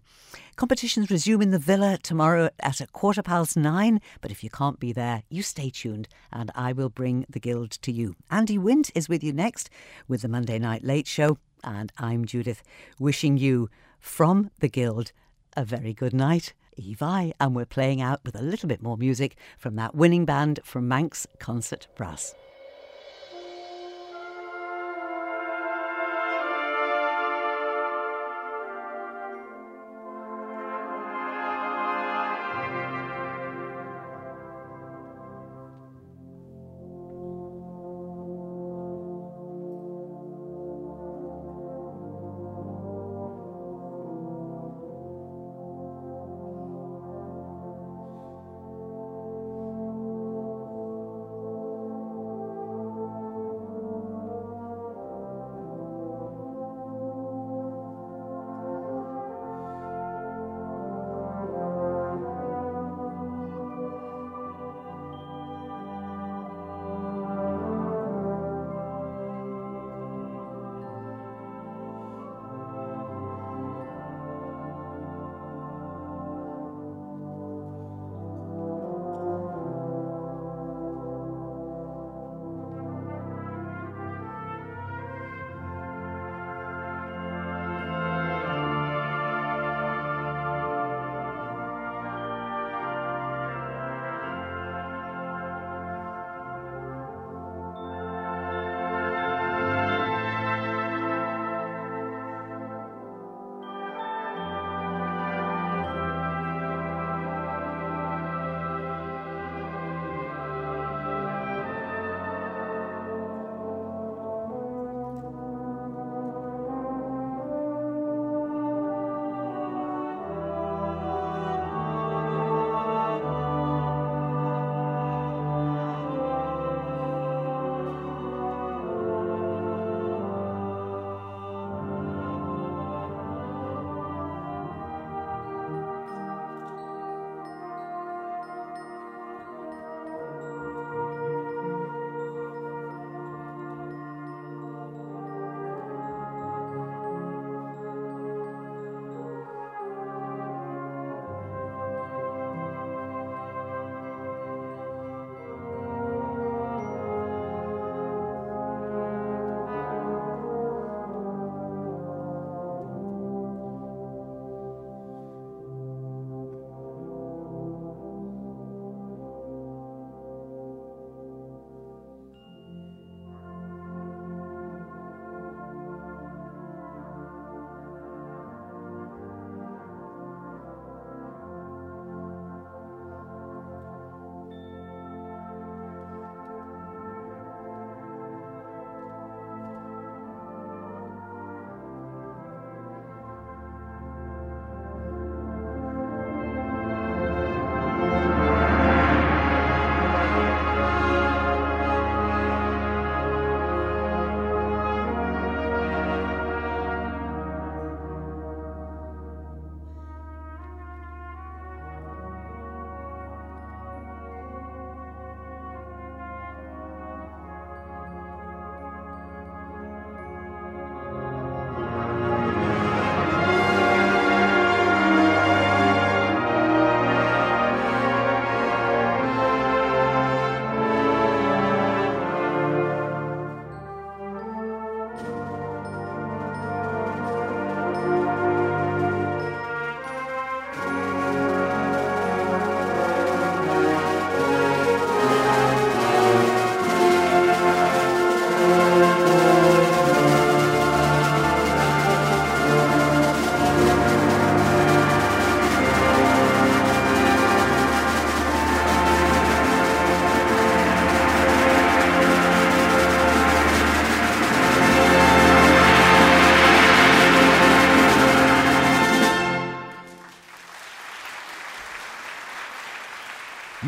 Competitions 0.56 1.10
resume 1.10 1.42
in 1.42 1.50
the 1.50 1.58
Villa 1.58 1.98
tomorrow 2.02 2.50
at 2.60 2.80
a 2.80 2.86
quarter 2.86 3.22
past 3.22 3.56
nine, 3.56 4.00
but 4.20 4.30
if 4.30 4.44
you 4.44 4.50
can't 4.50 4.78
be 4.78 4.92
there, 4.92 5.22
you 5.30 5.42
stay 5.42 5.70
tuned 5.70 6.08
and 6.32 6.50
I 6.54 6.72
will 6.72 6.90
bring 6.90 7.24
the 7.28 7.40
Guild 7.40 7.70
to 7.82 7.92
you. 7.92 8.14
Andy 8.30 8.58
Wint 8.58 8.90
is 8.94 9.08
with 9.08 9.24
you 9.24 9.32
next 9.32 9.70
with 10.06 10.22
the 10.22 10.28
Monday 10.28 10.58
Night 10.58 10.84
Late 10.84 11.06
Show, 11.06 11.38
and 11.64 11.90
I'm 11.98 12.24
Judith, 12.24 12.62
wishing 12.98 13.38
you 13.38 13.70
from 13.98 14.50
the 14.60 14.68
Guild 14.68 15.12
a 15.56 15.64
very 15.64 15.94
good 15.94 16.12
night. 16.12 16.52
Oie 16.78 16.94
vie, 16.94 17.32
and 17.40 17.56
we're 17.56 17.64
playing 17.64 18.02
out 18.02 18.20
with 18.24 18.36
a 18.36 18.42
little 18.42 18.68
bit 18.68 18.82
more 18.82 18.98
music 18.98 19.36
from 19.56 19.76
that 19.76 19.94
winning 19.94 20.26
band 20.26 20.60
from 20.62 20.86
Manx 20.86 21.26
Concert 21.38 21.88
Brass. 21.96 22.34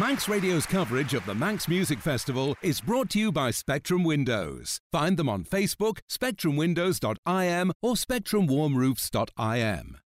Manx 0.08 0.26
Radio's 0.26 0.64
coverage 0.64 1.12
of 1.12 1.26
the 1.26 1.34
Manx 1.34 1.68
Music 1.68 1.98
Festival 1.98 2.56
is 2.62 2.80
brought 2.80 3.10
to 3.10 3.18
you 3.18 3.30
by 3.30 3.50
Spectrum 3.50 4.04
Windows. 4.04 4.80
Find 4.90 5.18
them 5.18 5.28
on 5.28 5.44
Facebook, 5.44 5.98
spectrumwindows.im, 6.08 7.72
or 7.82 7.92
spectrumwarmroofs.im. 7.92 9.98